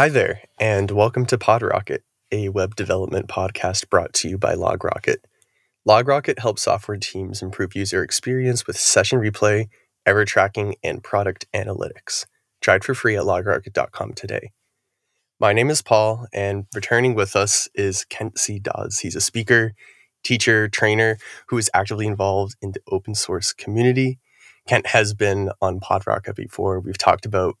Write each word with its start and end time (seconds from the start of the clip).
Hi 0.00 0.08
there, 0.08 0.40
and 0.58 0.90
welcome 0.90 1.26
to 1.26 1.36
PodRocket, 1.36 1.98
a 2.32 2.48
web 2.48 2.74
development 2.74 3.28
podcast 3.28 3.90
brought 3.90 4.14
to 4.14 4.30
you 4.30 4.38
by 4.38 4.54
LogRocket. 4.54 5.16
LogRocket 5.86 6.38
helps 6.38 6.62
software 6.62 6.96
teams 6.96 7.42
improve 7.42 7.76
user 7.76 8.02
experience 8.02 8.66
with 8.66 8.78
session 8.78 9.18
replay, 9.18 9.68
error 10.06 10.24
tracking, 10.24 10.76
and 10.82 11.04
product 11.04 11.44
analytics. 11.54 12.24
Try 12.62 12.76
it 12.76 12.84
for 12.84 12.94
free 12.94 13.14
at 13.14 13.24
logrocket.com 13.24 14.14
today. 14.14 14.52
My 15.38 15.52
name 15.52 15.68
is 15.68 15.82
Paul, 15.82 16.26
and 16.32 16.64
returning 16.74 17.14
with 17.14 17.36
us 17.36 17.68
is 17.74 18.06
Kent 18.06 18.38
C. 18.38 18.58
Dodds. 18.58 19.00
He's 19.00 19.16
a 19.16 19.20
speaker, 19.20 19.74
teacher, 20.24 20.66
trainer 20.66 21.18
who 21.48 21.58
is 21.58 21.70
actively 21.74 22.06
involved 22.06 22.56
in 22.62 22.72
the 22.72 22.80
open 22.88 23.14
source 23.14 23.52
community. 23.52 24.18
Kent 24.66 24.86
has 24.86 25.12
been 25.12 25.50
on 25.60 25.78
PodRocket 25.78 26.36
before. 26.36 26.80
We've 26.80 26.96
talked 26.96 27.26
about 27.26 27.58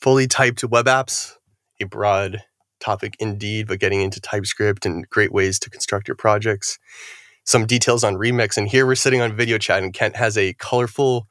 fully 0.00 0.26
typed 0.26 0.64
web 0.64 0.86
apps, 0.86 1.36
a 1.80 1.86
broad 1.86 2.42
topic 2.80 3.16
indeed, 3.18 3.68
but 3.68 3.80
getting 3.80 4.00
into 4.00 4.20
TypeScript 4.20 4.86
and 4.86 5.08
great 5.08 5.32
ways 5.32 5.58
to 5.60 5.70
construct 5.70 6.08
your 6.08 6.16
projects. 6.16 6.78
Some 7.44 7.66
details 7.66 8.04
on 8.04 8.16
Remix. 8.16 8.56
And 8.56 8.68
here 8.68 8.86
we're 8.86 8.96
sitting 8.96 9.20
on 9.20 9.36
video 9.36 9.58
chat, 9.58 9.82
and 9.82 9.94
Kent 9.94 10.16
has 10.16 10.36
a 10.36 10.54
colorful 10.54 11.26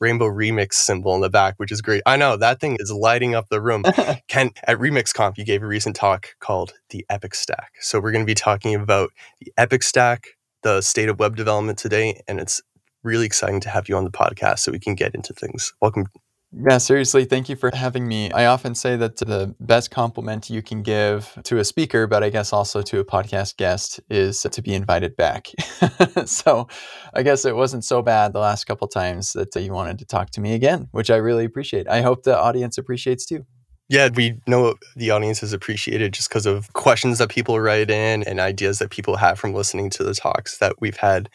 rainbow 0.00 0.26
remix 0.26 0.74
symbol 0.74 1.14
in 1.14 1.20
the 1.20 1.30
back, 1.30 1.54
which 1.56 1.72
is 1.72 1.82
great. 1.82 2.02
I 2.06 2.16
know 2.16 2.36
that 2.36 2.60
thing 2.60 2.76
is 2.78 2.90
lighting 2.90 3.34
up 3.34 3.48
the 3.48 3.60
room. 3.60 3.84
Kent, 4.28 4.58
at 4.64 4.78
RemixConf, 4.78 5.36
you 5.36 5.44
gave 5.44 5.62
a 5.62 5.66
recent 5.66 5.96
talk 5.96 6.28
called 6.40 6.72
the 6.90 7.04
Epic 7.10 7.34
Stack. 7.34 7.72
So 7.80 8.00
we're 8.00 8.12
going 8.12 8.24
to 8.24 8.30
be 8.30 8.34
talking 8.34 8.74
about 8.74 9.10
the 9.40 9.52
Epic 9.56 9.82
Stack, 9.82 10.24
the 10.62 10.80
state 10.80 11.08
of 11.08 11.18
web 11.18 11.36
development 11.36 11.78
today, 11.78 12.22
and 12.28 12.40
it's 12.40 12.62
really 13.02 13.26
exciting 13.26 13.60
to 13.60 13.68
have 13.68 13.88
you 13.88 13.96
on 13.96 14.04
the 14.04 14.10
podcast 14.10 14.60
so 14.60 14.72
we 14.72 14.78
can 14.78 14.94
get 14.94 15.14
into 15.14 15.32
things. 15.32 15.72
Welcome, 15.80 16.06
yeah, 16.50 16.78
seriously, 16.78 17.26
thank 17.26 17.50
you 17.50 17.56
for 17.56 17.70
having 17.74 18.08
me. 18.08 18.30
I 18.32 18.46
often 18.46 18.74
say 18.74 18.96
that 18.96 19.16
the 19.16 19.54
best 19.60 19.90
compliment 19.90 20.48
you 20.48 20.62
can 20.62 20.82
give 20.82 21.38
to 21.44 21.58
a 21.58 21.64
speaker, 21.64 22.06
but 22.06 22.24
I 22.24 22.30
guess 22.30 22.54
also 22.54 22.80
to 22.80 23.00
a 23.00 23.04
podcast 23.04 23.58
guest, 23.58 24.00
is 24.08 24.40
to 24.50 24.62
be 24.62 24.72
invited 24.72 25.14
back. 25.14 25.48
so 26.24 26.66
I 27.12 27.22
guess 27.22 27.44
it 27.44 27.54
wasn't 27.54 27.84
so 27.84 28.00
bad 28.00 28.32
the 28.32 28.38
last 28.38 28.64
couple 28.64 28.88
times 28.88 29.34
that 29.34 29.54
you 29.56 29.72
wanted 29.72 29.98
to 29.98 30.06
talk 30.06 30.30
to 30.30 30.40
me 30.40 30.54
again, 30.54 30.88
which 30.92 31.10
I 31.10 31.16
really 31.16 31.44
appreciate. 31.44 31.86
I 31.86 32.00
hope 32.00 32.22
the 32.22 32.38
audience 32.38 32.78
appreciates 32.78 33.26
too. 33.26 33.44
Yeah, 33.90 34.08
we 34.14 34.40
know 34.46 34.74
the 34.96 35.10
audience 35.10 35.40
has 35.40 35.52
appreciated 35.52 36.14
just 36.14 36.30
because 36.30 36.46
of 36.46 36.72
questions 36.72 37.18
that 37.18 37.28
people 37.28 37.60
write 37.60 37.90
in 37.90 38.22
and 38.22 38.40
ideas 38.40 38.78
that 38.78 38.90
people 38.90 39.16
have 39.16 39.38
from 39.38 39.52
listening 39.52 39.90
to 39.90 40.04
the 40.04 40.14
talks 40.14 40.58
that 40.58 40.76
we've 40.80 40.96
had. 40.96 41.28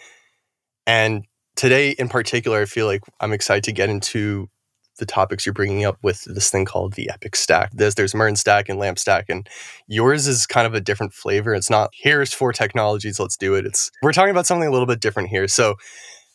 And 0.87 1.25
today 1.55 1.91
in 1.91 2.09
particular, 2.09 2.61
I 2.61 2.65
feel 2.65 2.87
like 2.87 3.01
I'm 3.19 3.33
excited 3.33 3.63
to 3.65 3.71
get 3.71 3.89
into 3.89 4.49
the 4.99 5.05
topics 5.05 5.45
you're 5.45 5.53
bringing 5.53 5.83
up 5.83 5.97
with 6.03 6.23
this 6.25 6.49
thing 6.49 6.65
called 6.65 6.93
the 6.93 7.09
epic 7.09 7.35
stack. 7.35 7.71
There's 7.73 7.95
there's 7.95 8.15
MERN 8.15 8.35
stack 8.35 8.69
and 8.69 8.79
LAMP 8.79 8.99
stack, 8.99 9.25
and 9.29 9.47
yours 9.87 10.27
is 10.27 10.45
kind 10.45 10.67
of 10.67 10.73
a 10.73 10.81
different 10.81 11.13
flavor. 11.13 11.53
It's 11.53 11.69
not 11.69 11.91
here's 11.93 12.33
four 12.33 12.53
technologies, 12.53 13.19
let's 13.19 13.37
do 13.37 13.55
it. 13.55 13.65
It's 13.65 13.91
we're 14.01 14.13
talking 14.13 14.31
about 14.31 14.45
something 14.45 14.67
a 14.67 14.71
little 14.71 14.87
bit 14.87 14.99
different 14.99 15.29
here. 15.29 15.47
So 15.47 15.75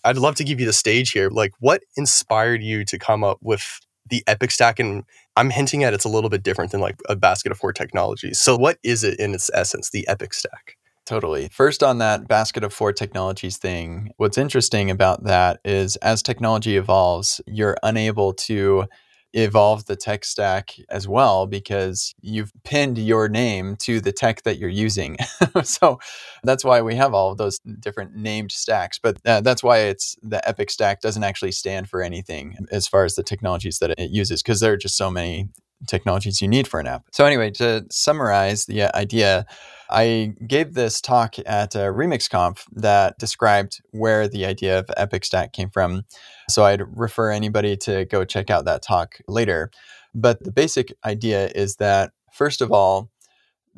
I'd 0.05 0.17
love 0.17 0.37
to 0.37 0.45
give 0.45 0.61
you 0.61 0.67
the 0.67 0.73
stage 0.73 1.11
here. 1.11 1.28
Like, 1.28 1.53
what 1.61 1.83
inspired 1.97 2.62
you 2.62 2.84
to 2.84 2.98
come 2.98 3.25
up 3.25 3.39
with 3.42 3.81
the 4.09 4.23
epic 4.27 4.50
stack? 4.50 4.78
And 4.78 5.05
I'm 5.37 5.50
hinting 5.50 5.84
at 5.84 5.95
it's 5.95 6.05
a 6.05 6.09
little 6.09 6.31
bit 6.31 6.43
different 6.43 6.70
than 6.70 6.81
like 6.81 6.97
a 7.09 7.17
basket 7.17 7.53
of 7.53 7.59
four 7.59 7.72
technologies. 7.72 8.39
So 8.39 8.56
what 8.56 8.78
is 8.83 9.05
it 9.05 9.19
in 9.19 9.34
its 9.34 9.50
essence, 9.53 9.91
the 9.91 10.06
epic 10.09 10.34
stack? 10.34 10.77
Totally. 11.09 11.48
First, 11.48 11.83
on 11.83 11.97
that 11.98 12.28
basket 12.28 12.62
of 12.62 12.75
four 12.75 12.92
technologies 12.92 13.56
thing, 13.56 14.12
what's 14.19 14.37
interesting 14.37 14.91
about 14.91 15.25
that 15.25 15.59
is 15.65 15.97
as 15.97 16.23
technology 16.23 16.77
evolves, 16.77 17.41
you're 17.47 17.78
unable 17.83 18.34
to 18.34 18.84
evolve 19.33 19.87
the 19.87 19.97
tech 19.97 20.27
stack 20.27 20.75
as 20.91 21.09
well 21.09 21.47
because 21.47 22.15
you've 22.21 22.53
pinned 22.62 22.99
your 22.99 23.27
name 23.27 23.77
to 23.77 24.03
the 24.03 24.12
tech 24.12 24.43
that 24.43 24.59
you're 24.59 24.69
using. 24.69 25.16
so 25.62 25.99
that's 26.44 26.62
why 26.62 26.83
we 26.83 26.94
have 26.97 27.15
all 27.15 27.33
of 27.33 27.38
those 27.38 27.59
different 27.81 28.15
named 28.15 28.53
stacks. 28.53 28.99
But 28.99 29.16
uh, 29.25 29.41
that's 29.41 29.62
why 29.62 29.78
it's 29.78 30.15
the 30.22 30.47
Epic 30.47 30.71
stack 30.71 31.00
doesn't 31.00 31.25
actually 31.25 31.53
stand 31.53 31.88
for 31.88 32.03
anything 32.03 32.54
as 32.71 32.87
far 32.87 33.06
as 33.06 33.15
the 33.15 33.22
technologies 33.22 33.78
that 33.78 33.99
it 33.99 34.10
uses 34.10 34.43
because 34.43 34.60
there 34.60 34.75
are 34.75 34.77
just 34.77 34.99
so 34.99 35.10
many 35.10 35.49
technologies 35.87 36.43
you 36.43 36.49
need 36.49 36.69
for 36.69 36.81
an 36.81 36.87
app. 36.87 37.04
So, 37.12 37.25
anyway, 37.25 37.50
to 37.53 37.87
summarize 37.91 38.66
the 38.66 38.83
uh, 38.83 38.91
idea, 38.94 39.47
I 39.91 40.34
gave 40.47 40.75
this 40.75 41.00
talk 41.00 41.37
at 41.47 41.75
a 41.75 41.91
RemixConf 41.93 42.65
that 42.72 43.19
described 43.19 43.81
where 43.91 44.28
the 44.28 44.44
idea 44.44 44.78
of 44.78 44.91
Epic 44.97 45.25
Stack 45.25 45.53
came 45.53 45.71
from. 45.71 46.04
So, 46.49 46.65
I'd 46.65 46.82
refer 46.97 47.31
anybody 47.31 47.76
to 47.78 48.04
go 48.04 48.25
check 48.25 48.50
out 48.50 48.65
that 48.66 48.82
talk 48.82 49.19
later. 49.27 49.71
But 50.15 50.43
the 50.44 50.53
basic 50.53 50.93
idea 51.04 51.50
is 51.54 51.77
that, 51.77 52.12
first 52.32 52.60
of 52.60 52.72
all, 52.72 53.10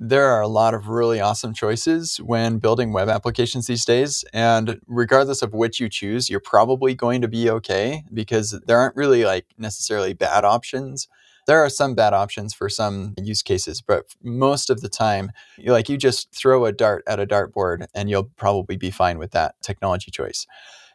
there 0.03 0.25
are 0.31 0.41
a 0.41 0.49
lot 0.49 0.73
of 0.73 0.89
really 0.89 1.21
awesome 1.21 1.53
choices 1.53 2.17
when 2.17 2.59
building 2.59 2.93
web 2.93 3.11
applications 3.11 3.67
these 3.67 3.85
days. 3.85 4.25
And 4.33 4.81
regardless 4.87 5.43
of 5.43 5.53
which 5.53 5.79
you 5.79 5.91
choose, 5.91 6.31
you're 6.31 6.41
probably 6.41 6.95
going 6.95 7.21
to 7.21 7.29
be 7.29 7.51
okay 7.51 8.05
because 8.13 8.59
there 8.67 8.79
aren't 8.79 8.97
really 8.97 9.25
like 9.25 9.47
necessarily 9.59 10.15
bad 10.15 10.45
options 10.45 11.07
there 11.51 11.65
are 11.65 11.69
some 11.69 11.97
bad 11.97 12.13
options 12.13 12.55
for 12.55 12.69
some 12.69 13.13
use 13.21 13.43
cases, 13.43 13.83
but 13.83 14.15
most 14.23 14.71
of 14.71 14.83
the 14.83 14.89
time, 14.89 15.33
like 15.67 15.89
you 15.89 15.97
just 15.97 16.33
throw 16.33 16.65
a 16.65 16.71
dart 16.71 17.03
at 17.09 17.19
a 17.19 17.27
dartboard 17.27 17.89
and 17.93 18.09
you'll 18.09 18.31
probably 18.37 18.77
be 18.77 18.93
fine 18.93 19.19
with 19.19 19.33
that 19.33 19.57
technology 19.61 20.13
choice. 20.13 20.47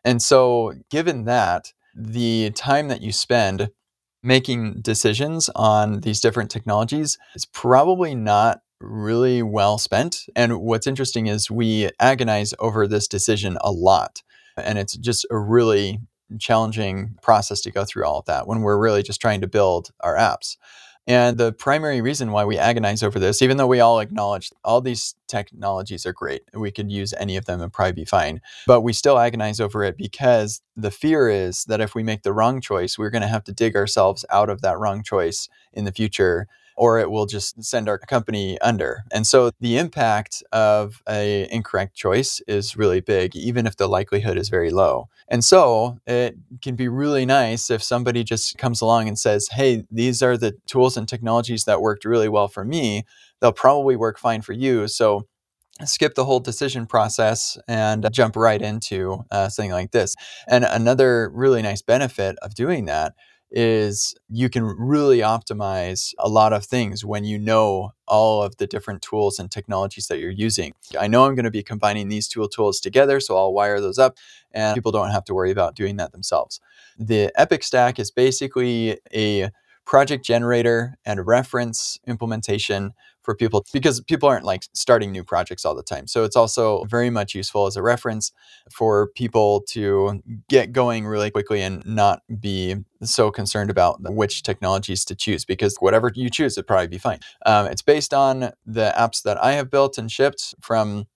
And 0.05 0.21
so, 0.21 0.71
given 0.89 1.25
that, 1.25 1.73
the 1.93 2.51
time 2.51 2.87
that 2.87 3.01
you 3.01 3.11
spend 3.11 3.69
making 4.23 4.79
decisions 4.79 5.49
on 5.57 5.99
these 5.99 6.21
different 6.21 6.49
technologies 6.51 7.17
is 7.35 7.45
probably 7.45 8.15
not 8.15 8.61
really 8.79 9.43
well 9.43 9.77
spent. 9.77 10.25
And 10.37 10.61
what's 10.61 10.87
interesting 10.87 11.27
is 11.27 11.51
we 11.51 11.89
agonize 11.99 12.53
over 12.59 12.87
this 12.87 13.09
decision 13.09 13.57
a 13.59 13.73
lot. 13.73 14.23
And 14.55 14.77
it's 14.77 14.95
just 14.95 15.27
a 15.29 15.37
really 15.37 15.99
challenging 16.39 17.17
process 17.21 17.61
to 17.61 17.71
go 17.71 17.85
through 17.85 18.05
all 18.05 18.19
of 18.19 18.25
that 18.25 18.47
when 18.47 18.61
we're 18.61 18.77
really 18.77 19.03
just 19.03 19.21
trying 19.21 19.41
to 19.41 19.47
build 19.47 19.91
our 20.01 20.15
apps. 20.15 20.57
And 21.07 21.37
the 21.37 21.53
primary 21.53 22.01
reason 22.01 22.31
why 22.31 22.45
we 22.45 22.57
agonize 22.57 23.03
over 23.03 23.19
this, 23.19 23.43
even 23.43 23.57
though 23.57 23.67
we 23.67 23.79
all 23.79 23.99
acknowledge 23.99 24.51
all 24.63 24.81
these 24.81 25.13
technologies 25.27 26.05
are 26.05 26.13
great, 26.13 26.41
we 26.53 26.71
could 26.71 26.91
use 26.91 27.13
any 27.13 27.37
of 27.37 27.45
them 27.45 27.61
and 27.61 27.71
probably 27.71 27.91
be 27.91 28.05
fine, 28.05 28.41
but 28.65 28.81
we 28.81 28.91
still 28.91 29.19
agonize 29.19 29.59
over 29.59 29.83
it 29.83 29.97
because 29.97 30.61
the 30.75 30.89
fear 30.89 31.29
is 31.29 31.63
that 31.65 31.81
if 31.81 31.93
we 31.93 32.01
make 32.01 32.23
the 32.23 32.33
wrong 32.33 32.59
choice, 32.59 32.97
we're 32.97 33.11
going 33.11 33.21
to 33.21 33.27
have 33.27 33.43
to 33.43 33.53
dig 33.53 33.75
ourselves 33.75 34.25
out 34.31 34.49
of 34.49 34.61
that 34.61 34.79
wrong 34.79 35.03
choice 35.03 35.47
in 35.73 35.85
the 35.85 35.91
future 35.91 36.47
or 36.75 36.99
it 36.99 37.09
will 37.09 37.25
just 37.25 37.63
send 37.63 37.87
our 37.87 37.97
company 37.97 38.59
under. 38.61 39.03
And 39.11 39.25
so 39.25 39.51
the 39.59 39.77
impact 39.77 40.43
of 40.51 41.01
a 41.07 41.47
incorrect 41.51 41.95
choice 41.95 42.41
is 42.47 42.75
really 42.75 43.01
big, 43.01 43.35
even 43.35 43.65
if 43.65 43.77
the 43.77 43.87
likelihood 43.87 44.37
is 44.37 44.49
very 44.49 44.71
low. 44.71 45.07
And 45.27 45.43
so 45.43 45.97
it 46.05 46.35
can 46.61 46.75
be 46.75 46.87
really 46.87 47.25
nice 47.25 47.69
if 47.69 47.81
somebody 47.81 48.23
just 48.23 48.57
comes 48.57 48.81
along 48.81 49.07
and 49.07 49.17
says, 49.17 49.47
Hey, 49.51 49.83
these 49.89 50.21
are 50.21 50.37
the 50.37 50.55
tools 50.67 50.97
and 50.97 51.07
technologies 51.07 51.63
that 51.65 51.81
worked 51.81 52.05
really 52.05 52.29
well 52.29 52.47
for 52.47 52.65
me. 52.65 53.03
They'll 53.39 53.51
probably 53.51 53.95
work 53.95 54.19
fine 54.19 54.41
for 54.41 54.53
you. 54.53 54.87
So 54.87 55.27
skip 55.83 56.15
the 56.15 56.25
whole 56.25 56.39
decision 56.39 56.85
process 56.85 57.57
and 57.67 58.07
jump 58.11 58.35
right 58.35 58.61
into 58.61 59.25
uh, 59.31 59.49
something 59.49 59.71
like 59.71 59.91
this. 59.91 60.15
And 60.47 60.63
another 60.63 61.29
really 61.33 61.61
nice 61.61 61.81
benefit 61.81 62.37
of 62.41 62.55
doing 62.55 62.85
that 62.85 63.13
is 63.51 64.15
you 64.29 64.49
can 64.49 64.63
really 64.63 65.19
optimize 65.19 66.13
a 66.19 66.27
lot 66.27 66.51
of 66.51 66.65
things 66.65 67.05
when 67.05 67.23
you 67.23 67.37
know 67.37 67.91
all 68.07 68.43
of 68.43 68.57
the 68.57 68.67
different 68.67 69.01
tools 69.01 69.39
and 69.39 69.49
technologies 69.51 70.07
that 70.07 70.19
you're 70.19 70.29
using. 70.29 70.73
I 70.99 71.07
know 71.07 71.25
I'm 71.25 71.35
going 71.35 71.45
to 71.45 71.51
be 71.51 71.63
combining 71.63 72.09
these 72.09 72.27
tool 72.27 72.49
tools 72.49 72.79
together, 72.79 73.19
so 73.19 73.37
I'll 73.37 73.53
wire 73.53 73.79
those 73.79 73.99
up 73.99 74.17
and 74.51 74.75
people 74.75 74.91
don't 74.91 75.11
have 75.11 75.25
to 75.25 75.33
worry 75.33 75.51
about 75.51 75.75
doing 75.75 75.97
that 75.97 76.11
themselves. 76.11 76.59
The 76.97 77.31
Epic 77.35 77.63
Stack 77.63 77.99
is 77.99 78.11
basically 78.11 78.99
a 79.13 79.51
project 79.85 80.25
generator 80.25 80.97
and 81.05 81.25
reference 81.25 81.99
implementation 82.07 82.93
for 83.25 83.35
people 83.35 83.65
because 83.73 83.99
people 84.01 84.29
aren't 84.29 84.45
like 84.45 84.63
starting 84.73 85.11
new 85.11 85.23
projects 85.23 85.65
all 85.65 85.75
the 85.75 85.83
time. 85.83 86.07
So 86.07 86.23
it's 86.23 86.35
also 86.35 86.85
very 86.85 87.09
much 87.09 87.35
useful 87.35 87.65
as 87.65 87.75
a 87.75 87.81
reference 87.81 88.31
for 88.71 89.07
people 89.15 89.61
to 89.69 90.21
get 90.47 90.71
going 90.71 91.05
really 91.05 91.31
quickly 91.31 91.61
and 91.61 91.85
not 91.85 92.21
be 92.39 92.75
so 93.03 93.31
concerned 93.31 93.69
about 93.69 93.97
which 94.01 94.43
technologies 94.43 95.03
to 95.05 95.15
choose 95.15 95.43
because 95.45 95.75
whatever 95.79 96.11
you 96.15 96.29
choose, 96.29 96.57
it'd 96.57 96.67
probably 96.67 96.87
be 96.87 96.97
fine. 96.97 97.19
Um, 97.45 97.65
it's 97.67 97.81
based 97.81 98.13
on 98.13 98.51
the 98.65 98.93
apps 98.97 99.23
that 99.23 99.43
I 99.43 99.53
have 99.53 99.69
built 99.69 99.97
and 99.97 100.11
shipped 100.11 100.55
from 100.61 101.07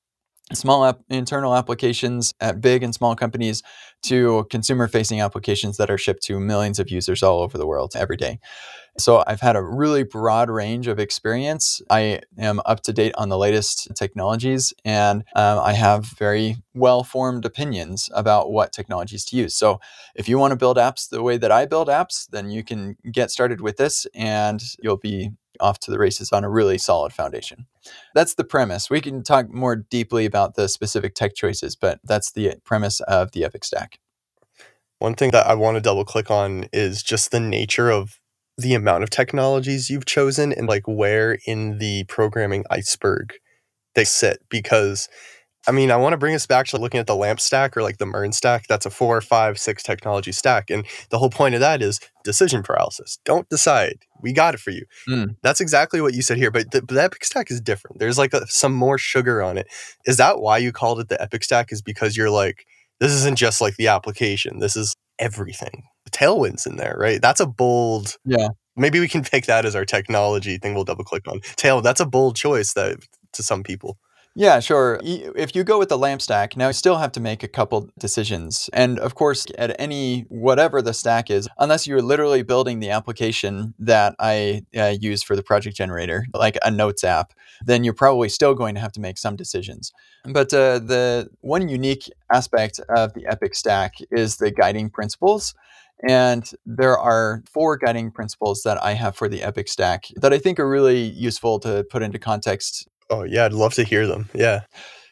small 0.53 0.85
app, 0.85 0.99
internal 1.09 1.55
applications 1.55 2.33
at 2.39 2.61
big 2.61 2.83
and 2.83 2.93
small 2.93 3.15
companies 3.15 3.61
to 4.03 4.45
consumer 4.49 4.87
facing 4.87 5.21
applications 5.21 5.77
that 5.77 5.89
are 5.89 5.97
shipped 5.97 6.23
to 6.23 6.39
millions 6.39 6.79
of 6.79 6.89
users 6.89 7.21
all 7.21 7.41
over 7.41 7.57
the 7.57 7.67
world 7.67 7.93
every 7.95 8.17
day. 8.17 8.39
So 8.97 9.23
I've 9.27 9.41
had 9.41 9.55
a 9.55 9.61
really 9.61 10.03
broad 10.03 10.49
range 10.49 10.87
of 10.87 10.99
experience. 10.99 11.81
I 11.89 12.21
am 12.37 12.61
up 12.65 12.81
to 12.81 12.93
date 12.93 13.13
on 13.17 13.29
the 13.29 13.37
latest 13.37 13.89
technologies 13.95 14.73
and 14.83 15.23
um, 15.35 15.59
I 15.59 15.73
have 15.73 16.05
very 16.05 16.57
well 16.73 17.03
formed 17.03 17.45
opinions 17.45 18.09
about 18.13 18.51
what 18.51 18.73
technologies 18.73 19.23
to 19.25 19.37
use. 19.37 19.55
So 19.55 19.79
if 20.15 20.27
you 20.27 20.37
want 20.37 20.51
to 20.51 20.57
build 20.57 20.77
apps 20.77 21.09
the 21.09 21.23
way 21.23 21.37
that 21.37 21.51
I 21.51 21.65
build 21.65 21.87
apps, 21.87 22.27
then 22.29 22.49
you 22.49 22.63
can 22.63 22.97
get 23.11 23.31
started 23.31 23.61
with 23.61 23.77
this 23.77 24.05
and 24.13 24.61
you'll 24.81 24.97
be 24.97 25.31
off 25.59 25.79
to 25.79 25.91
the 25.91 25.99
races 25.99 26.31
on 26.31 26.43
a 26.43 26.49
really 26.49 26.77
solid 26.77 27.13
foundation. 27.13 27.67
That's 28.13 28.35
the 28.35 28.43
premise. 28.43 28.89
We 28.89 29.01
can 29.01 29.23
talk 29.23 29.49
more 29.49 29.75
deeply 29.75 30.25
about 30.25 30.55
the 30.55 30.67
specific 30.67 31.15
tech 31.15 31.35
choices, 31.35 31.75
but 31.75 31.99
that's 32.03 32.31
the 32.31 32.55
premise 32.63 32.99
of 33.01 33.31
the 33.31 33.43
Epic 33.43 33.63
Stack. 33.63 33.99
One 34.99 35.15
thing 35.15 35.31
that 35.31 35.47
I 35.47 35.53
want 35.53 35.75
to 35.75 35.81
double 35.81 36.05
click 36.05 36.29
on 36.29 36.67
is 36.73 37.01
just 37.01 37.31
the 37.31 37.39
nature 37.39 37.89
of 37.89 38.19
the 38.59 38.73
amount 38.73 39.03
of 39.03 39.09
technologies 39.09 39.89
you've 39.89 40.05
chosen 40.05 40.51
and 40.51 40.67
like 40.67 40.87
where 40.87 41.39
in 41.45 41.77
the 41.77 42.03
programming 42.05 42.65
iceberg 42.69 43.33
they 43.95 44.03
sit 44.03 44.39
because 44.49 45.07
I 45.67 45.71
mean, 45.71 45.91
I 45.91 45.97
want 45.97 46.13
to 46.13 46.17
bring 46.17 46.35
us 46.35 46.45
back 46.45 46.67
to 46.67 46.77
looking 46.77 47.01
at 47.01 47.05
the 47.05 47.15
lamp 47.15 47.39
stack 47.39 47.75
or 47.75 47.83
like 47.83 47.97
the 47.97 48.05
MERN 48.05 48.31
stack. 48.31 48.65
That's 48.67 48.85
a 48.85 48.89
four, 48.89 49.19
five, 49.19 49.59
six 49.59 49.83
technology 49.83 50.31
stack. 50.31 50.69
And 50.69 50.85
the 51.09 51.19
whole 51.19 51.29
point 51.29 51.53
of 51.53 51.59
that 51.59 51.81
is 51.81 51.99
decision 52.23 52.63
paralysis. 52.63 53.19
Don't 53.25 53.47
decide. 53.49 53.99
We 54.21 54.31
got 54.31 54.53
it 54.53 54.61
for 54.61 54.71
you. 54.71 54.85
Mm. 55.07 55.35
That's 55.43 55.59
exactly 55.59 55.99
what 55.99 56.13
you 56.13 56.21
said 56.21 56.37
here. 56.37 56.49
But 56.49 56.71
the, 56.71 56.81
the 56.81 57.03
Epic 57.03 57.25
stack 57.25 57.51
is 57.51 57.59
different. 57.59 57.99
There's 57.99 58.17
like 58.17 58.33
a, 58.33 58.47
some 58.47 58.73
more 58.73 58.97
sugar 58.97 59.43
on 59.43 59.57
it. 59.57 59.67
Is 60.05 60.15
that 60.17 60.39
why 60.39 60.59
you 60.59 60.71
called 60.71 61.01
it 61.01 61.09
the 61.09 61.21
Epic 61.21 61.43
stack? 61.43 61.73
Is 61.73 61.81
because 61.81 62.15
you're 62.15 62.29
like, 62.29 62.65
this 62.99 63.11
isn't 63.11 63.37
just 63.37 63.59
like 63.59 63.75
the 63.75 63.87
application, 63.87 64.59
this 64.59 64.75
is 64.75 64.95
everything. 65.19 65.83
Tailwinds 66.09 66.67
in 66.67 66.77
there, 66.77 66.95
right? 66.99 67.21
That's 67.21 67.39
a 67.39 67.45
bold. 67.45 68.17
Yeah. 68.25 68.49
Maybe 68.75 68.99
we 68.99 69.07
can 69.07 69.23
pick 69.23 69.45
that 69.45 69.65
as 69.65 69.75
our 69.75 69.85
technology 69.85 70.57
thing 70.57 70.73
we'll 70.73 70.85
double 70.85 71.03
click 71.03 71.27
on. 71.27 71.41
Tail, 71.55 71.81
that's 71.81 71.99
a 71.99 72.05
bold 72.05 72.35
choice 72.35 72.73
that 72.73 72.97
to 73.33 73.43
some 73.43 73.63
people. 73.63 73.97
Yeah, 74.35 74.59
sure. 74.59 74.99
If 75.03 75.55
you 75.55 75.63
go 75.63 75.79
with 75.79 75.89
the 75.89 75.97
lamp 75.97 76.21
stack, 76.21 76.55
now 76.55 76.67
you 76.67 76.73
still 76.73 76.97
have 76.97 77.11
to 77.13 77.19
make 77.19 77.43
a 77.43 77.47
couple 77.47 77.89
decisions. 77.99 78.69
And 78.73 78.97
of 78.99 79.15
course, 79.15 79.47
at 79.57 79.75
any, 79.79 80.21
whatever 80.29 80.81
the 80.81 80.93
stack 80.93 81.29
is, 81.29 81.49
unless 81.57 81.87
you're 81.87 82.01
literally 82.01 82.43
building 82.43 82.79
the 82.79 82.91
application 82.91 83.73
that 83.79 84.15
I 84.19 84.63
uh, 84.77 84.95
use 84.97 85.23
for 85.23 85.35
the 85.35 85.43
project 85.43 85.75
generator, 85.75 86.25
like 86.33 86.57
a 86.63 86.71
notes 86.71 87.03
app, 87.03 87.33
then 87.65 87.83
you're 87.83 87.93
probably 87.93 88.29
still 88.29 88.53
going 88.53 88.75
to 88.75 88.81
have 88.81 88.93
to 88.93 89.01
make 89.01 89.17
some 89.17 89.35
decisions. 89.35 89.91
But 90.23 90.53
uh, 90.53 90.79
the 90.79 91.29
one 91.41 91.67
unique 91.67 92.09
aspect 92.31 92.79
of 92.87 93.13
the 93.15 93.25
Epic 93.25 93.55
stack 93.55 93.95
is 94.11 94.37
the 94.37 94.51
guiding 94.51 94.89
principles. 94.89 95.53
And 96.07 96.49
there 96.65 96.97
are 96.97 97.43
four 97.51 97.77
guiding 97.77 98.11
principles 98.11 98.61
that 98.63 98.81
I 98.83 98.93
have 98.93 99.15
for 99.15 99.27
the 99.27 99.43
Epic 99.43 99.67
stack 99.67 100.05
that 100.15 100.31
I 100.31 100.37
think 100.37 100.59
are 100.59 100.69
really 100.69 101.01
useful 101.01 101.59
to 101.59 101.85
put 101.89 102.03
into 102.03 102.19
context 102.19 102.87
Oh, 103.09 103.23
yeah, 103.23 103.45
I'd 103.45 103.53
love 103.53 103.73
to 103.75 103.83
hear 103.83 104.05
them. 104.05 104.29
Yeah. 104.33 104.61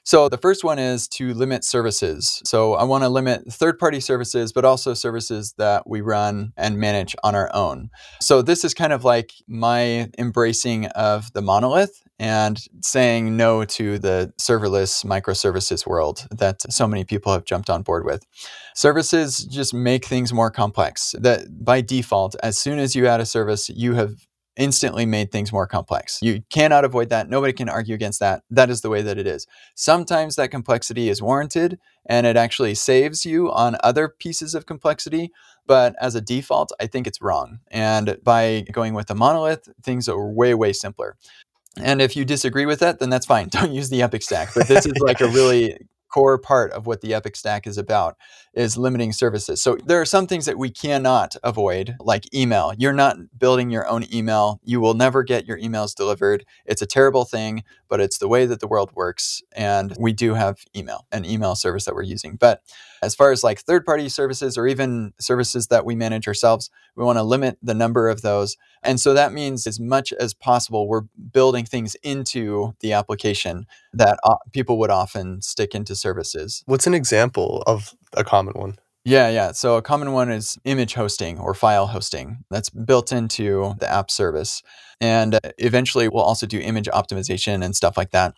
So 0.03 0.29
the 0.29 0.37
first 0.37 0.63
one 0.63 0.79
is 0.79 1.07
to 1.09 1.33
limit 1.33 1.65
services. 1.65 2.41
So 2.45 2.75
I 2.75 2.83
want 2.83 3.03
to 3.03 3.09
limit 3.09 3.51
third 3.51 3.77
party 3.77 3.99
services, 3.99 4.53
but 4.53 4.63
also 4.63 4.93
services 4.93 5.53
that 5.57 5.89
we 5.89 5.99
run 5.99 6.53
and 6.55 6.77
manage 6.77 7.13
on 7.23 7.35
our 7.35 7.53
own. 7.53 7.89
So 8.21 8.41
this 8.41 8.63
is 8.63 8.73
kind 8.73 8.93
of 8.93 9.03
like 9.03 9.33
my 9.47 10.09
embracing 10.17 10.85
of 10.87 11.33
the 11.33 11.41
monolith 11.41 12.06
and 12.19 12.59
saying 12.81 13.37
no 13.37 13.63
to 13.65 13.99
the 13.99 14.33
serverless 14.39 15.05
microservices 15.05 15.85
world 15.85 16.25
that 16.31 16.61
so 16.71 16.87
many 16.87 17.03
people 17.03 17.31
have 17.31 17.45
jumped 17.45 17.69
on 17.69 17.83
board 17.83 18.05
with. 18.05 18.23
Services 18.75 19.39
just 19.39 19.73
make 19.73 20.05
things 20.05 20.33
more 20.33 20.49
complex. 20.51 21.13
That 21.19 21.63
by 21.63 21.81
default, 21.81 22.35
as 22.41 22.57
soon 22.57 22.79
as 22.79 22.95
you 22.95 23.07
add 23.07 23.19
a 23.19 23.25
service, 23.25 23.69
you 23.69 23.93
have 23.93 24.27
instantly 24.57 25.05
made 25.05 25.31
things 25.31 25.53
more 25.53 25.67
complex. 25.67 26.19
You 26.21 26.41
cannot 26.49 26.83
avoid 26.83 27.09
that. 27.09 27.29
Nobody 27.29 27.53
can 27.53 27.69
argue 27.69 27.95
against 27.95 28.19
that. 28.19 28.43
That 28.49 28.69
is 28.69 28.81
the 28.81 28.89
way 28.89 29.01
that 29.03 29.17
it 29.17 29.27
is. 29.27 29.45
Sometimes 29.75 30.35
that 30.35 30.51
complexity 30.51 31.09
is 31.09 31.21
warranted 31.21 31.79
and 32.07 32.25
it 32.25 32.35
actually 32.35 32.73
saves 32.73 33.25
you 33.25 33.51
on 33.51 33.77
other 33.83 34.09
pieces 34.09 34.55
of 34.55 34.65
complexity. 34.65 35.31
But 35.65 35.95
as 36.01 36.15
a 36.15 36.21
default, 36.21 36.71
I 36.79 36.87
think 36.87 37.07
it's 37.07 37.21
wrong. 37.21 37.59
And 37.69 38.17
by 38.23 38.65
going 38.71 38.93
with 38.93 39.09
a 39.09 39.15
monolith, 39.15 39.69
things 39.83 40.09
are 40.09 40.27
way, 40.27 40.53
way 40.53 40.73
simpler. 40.73 41.17
And 41.81 42.01
if 42.01 42.15
you 42.15 42.25
disagree 42.25 42.65
with 42.65 42.79
that, 42.79 42.99
then 42.99 43.09
that's 43.09 43.25
fine. 43.25 43.47
Don't 43.51 43.73
use 43.73 43.89
the 43.89 44.01
Epic 44.01 44.23
stack. 44.23 44.53
But 44.55 44.67
this 44.67 44.85
is 44.85 44.93
like 44.99 45.21
a 45.21 45.27
really 45.27 45.77
core 46.09 46.37
part 46.37 46.71
of 46.71 46.87
what 46.87 47.01
the 47.01 47.13
Epic 47.13 47.35
Stack 47.35 47.67
is 47.67 47.77
about 47.77 48.15
is 48.53 48.77
limiting 48.77 49.13
services. 49.13 49.61
So 49.61 49.77
there 49.85 50.01
are 50.01 50.05
some 50.05 50.27
things 50.27 50.45
that 50.45 50.57
we 50.57 50.69
cannot 50.69 51.35
avoid, 51.43 51.95
like 51.99 52.33
email. 52.33 52.73
You're 52.77 52.93
not 52.93 53.17
building 53.37 53.69
your 53.69 53.87
own 53.87 54.05
email. 54.13 54.59
You 54.63 54.79
will 54.79 54.93
never 54.93 55.23
get 55.23 55.45
your 55.45 55.59
emails 55.59 55.93
delivered. 55.93 56.45
It's 56.65 56.81
a 56.81 56.87
terrible 56.87 57.25
thing, 57.25 57.63
but 57.87 57.99
it's 57.99 58.17
the 58.17 58.27
way 58.27 58.45
that 58.45 58.59
the 58.59 58.67
world 58.67 58.91
works. 58.95 59.41
And 59.55 59.95
we 59.99 60.13
do 60.13 60.33
have 60.33 60.59
email, 60.75 61.05
an 61.11 61.25
email 61.25 61.55
service 61.55 61.85
that 61.85 61.95
we're 61.95 62.03
using. 62.03 62.35
But 62.35 62.61
as 63.01 63.15
far 63.15 63.31
as 63.31 63.43
like 63.43 63.59
third 63.59 63.85
party 63.85 64.09
services 64.09 64.57
or 64.57 64.67
even 64.67 65.13
services 65.19 65.67
that 65.67 65.85
we 65.85 65.95
manage 65.95 66.27
ourselves, 66.27 66.69
we 66.95 67.03
want 67.03 67.17
to 67.17 67.23
limit 67.23 67.57
the 67.61 67.73
number 67.73 68.09
of 68.09 68.21
those. 68.21 68.57
And 68.83 68.99
so 68.99 69.13
that 69.13 69.33
means 69.33 69.67
as 69.67 69.79
much 69.79 70.13
as 70.13 70.33
possible, 70.33 70.87
we're 70.87 71.03
building 71.31 71.65
things 71.65 71.95
into 72.03 72.73
the 72.81 72.93
application 72.93 73.65
that 73.93 74.19
uh, 74.23 74.35
people 74.53 74.79
would 74.79 74.91
often 74.91 75.41
stick 75.41 75.75
into 75.75 75.95
services. 75.95 76.63
What's 76.65 76.87
an 76.87 76.93
example 76.93 77.63
of 77.67 77.95
a 78.13 78.23
common 78.23 78.53
one? 78.53 78.77
Yeah, 79.07 79.29
yeah. 79.29 79.53
So 79.53 79.77
a 79.77 79.81
common 79.81 80.11
one 80.11 80.29
is 80.29 80.57
image 80.65 80.93
hosting 80.93 81.39
or 81.39 81.53
file 81.53 81.87
hosting 81.87 82.43
that's 82.51 82.69
built 82.69 83.13
into 83.13 83.73
the 83.79 83.89
app 83.89 84.11
service. 84.11 84.61
And 84.99 85.35
uh, 85.35 85.39
eventually 85.59 86.09
we'll 86.09 86.23
also 86.23 86.45
do 86.45 86.59
image 86.59 86.87
optimization 86.87 87.63
and 87.63 87.73
stuff 87.73 87.95
like 87.95 88.11
that. 88.11 88.33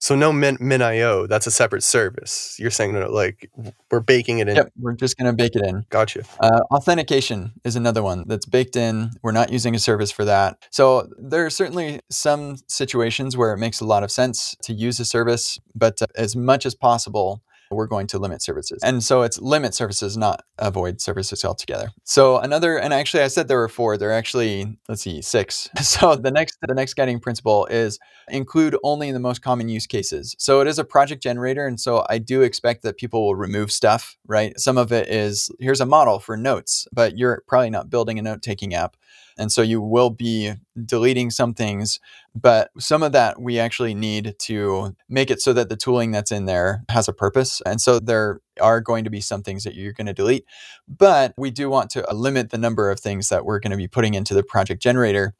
So 0.00 0.14
no 0.14 0.32
min, 0.32 0.56
MinIO, 0.58 1.28
that's 1.28 1.46
a 1.46 1.50
separate 1.50 1.82
service. 1.82 2.56
You're 2.58 2.70
saying 2.70 2.94
that 2.94 3.10
like 3.10 3.50
we're 3.90 4.00
baking 4.00 4.38
it 4.38 4.48
in. 4.48 4.56
Yep, 4.56 4.72
we're 4.78 4.94
just 4.94 5.18
going 5.18 5.26
to 5.26 5.36
bake 5.36 5.56
it 5.56 5.66
in. 5.66 5.84
Gotcha. 5.90 6.22
Uh, 6.40 6.60
authentication 6.70 7.52
is 7.64 7.74
another 7.74 8.02
one 8.02 8.24
that's 8.28 8.46
baked 8.46 8.76
in. 8.76 9.10
We're 9.22 9.32
not 9.32 9.50
using 9.50 9.74
a 9.74 9.78
service 9.78 10.12
for 10.12 10.24
that. 10.24 10.58
So 10.70 11.08
there 11.18 11.44
are 11.44 11.50
certainly 11.50 12.00
some 12.10 12.56
situations 12.68 13.36
where 13.36 13.52
it 13.52 13.58
makes 13.58 13.80
a 13.80 13.84
lot 13.84 14.04
of 14.04 14.10
sense 14.12 14.56
to 14.62 14.72
use 14.72 15.00
a 15.00 15.04
service, 15.04 15.58
but 15.74 16.00
uh, 16.00 16.06
as 16.14 16.36
much 16.36 16.64
as 16.64 16.76
possible, 16.76 17.42
we're 17.70 17.86
going 17.86 18.06
to 18.08 18.18
limit 18.18 18.42
services. 18.42 18.80
And 18.82 19.02
so 19.02 19.22
it's 19.22 19.40
limit 19.40 19.74
services, 19.74 20.16
not 20.16 20.44
avoid 20.58 21.00
services 21.00 21.44
altogether. 21.44 21.90
So 22.04 22.38
another, 22.38 22.78
and 22.78 22.92
actually 22.92 23.22
I 23.22 23.28
said 23.28 23.48
there 23.48 23.58
were 23.58 23.68
four, 23.68 23.96
there 23.96 24.10
are 24.10 24.14
actually, 24.14 24.78
let's 24.88 25.02
see, 25.02 25.22
six. 25.22 25.68
So 25.88 26.14
the 26.14 26.30
next, 26.30 26.58
the 26.60 26.74
next 26.74 26.94
guiding 26.94 27.18
principle 27.18 27.66
is 27.66 27.98
include 28.28 28.76
only 28.84 29.10
the 29.10 29.18
most 29.18 29.42
common 29.42 29.68
use 29.68 29.86
cases. 29.86 30.36
So 30.38 30.60
it 30.60 30.68
is 30.68 30.78
a 30.78 30.84
project 30.84 31.22
generator. 31.22 31.66
And 31.66 31.80
so 31.80 32.04
I 32.08 32.18
do 32.18 32.42
expect 32.42 32.82
that 32.82 32.98
people 32.98 33.24
will 33.24 33.34
remove 33.34 33.72
stuff, 33.72 34.16
right? 34.26 34.58
Some 34.60 34.76
of 34.76 34.92
it 34.92 35.08
is, 35.08 35.50
here's 35.58 35.80
a 35.80 35.86
model 35.86 36.20
for 36.20 36.36
notes, 36.36 36.86
but 36.92 37.16
you're 37.16 37.42
probably 37.48 37.70
not 37.70 37.90
building 37.90 38.18
a 38.18 38.22
note 38.22 38.42
taking 38.42 38.74
app. 38.74 38.96
And 39.38 39.52
so 39.52 39.62
you 39.62 39.80
will 39.80 40.10
be 40.10 40.52
deleting 40.84 41.30
some 41.30 41.54
things, 41.54 42.00
but 42.34 42.70
some 42.78 43.02
of 43.02 43.12
that 43.12 43.40
we 43.40 43.58
actually 43.58 43.94
need 43.94 44.34
to 44.40 44.96
make 45.08 45.30
it 45.30 45.40
so 45.40 45.52
that 45.52 45.68
the 45.68 45.76
tooling 45.76 46.10
that's 46.10 46.32
in 46.32 46.46
there 46.46 46.84
has 46.88 47.08
a 47.08 47.12
purpose. 47.12 47.62
And 47.64 47.80
so 47.80 47.98
there 48.00 48.40
are 48.60 48.80
going 48.80 49.04
to 49.04 49.10
be 49.10 49.20
some 49.20 49.42
things 49.42 49.64
that 49.64 49.74
you're 49.74 49.92
going 49.92 50.06
to 50.06 50.12
delete, 50.12 50.44
but 50.88 51.34
we 51.36 51.50
do 51.50 51.70
want 51.70 51.90
to 51.90 52.08
uh, 52.08 52.14
limit 52.14 52.50
the 52.50 52.58
number 52.58 52.90
of 52.90 53.00
things 53.00 53.28
that 53.28 53.44
we're 53.44 53.60
going 53.60 53.70
to 53.70 53.76
be 53.76 53.88
putting 53.88 54.14
into 54.14 54.34
the 54.34 54.42
project 54.42 54.82
generator. 54.82 55.34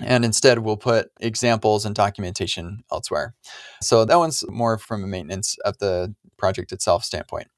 And 0.00 0.24
instead, 0.24 0.60
we'll 0.60 0.76
put 0.76 1.10
examples 1.18 1.84
and 1.84 1.94
documentation 1.94 2.84
elsewhere. 2.92 3.34
So 3.82 4.04
that 4.04 4.16
one's 4.16 4.44
more 4.48 4.78
from 4.78 5.02
a 5.02 5.08
maintenance 5.08 5.56
of 5.64 5.78
the 5.78 6.14
project 6.36 6.70
itself 6.70 7.02
standpoint. 7.02 7.48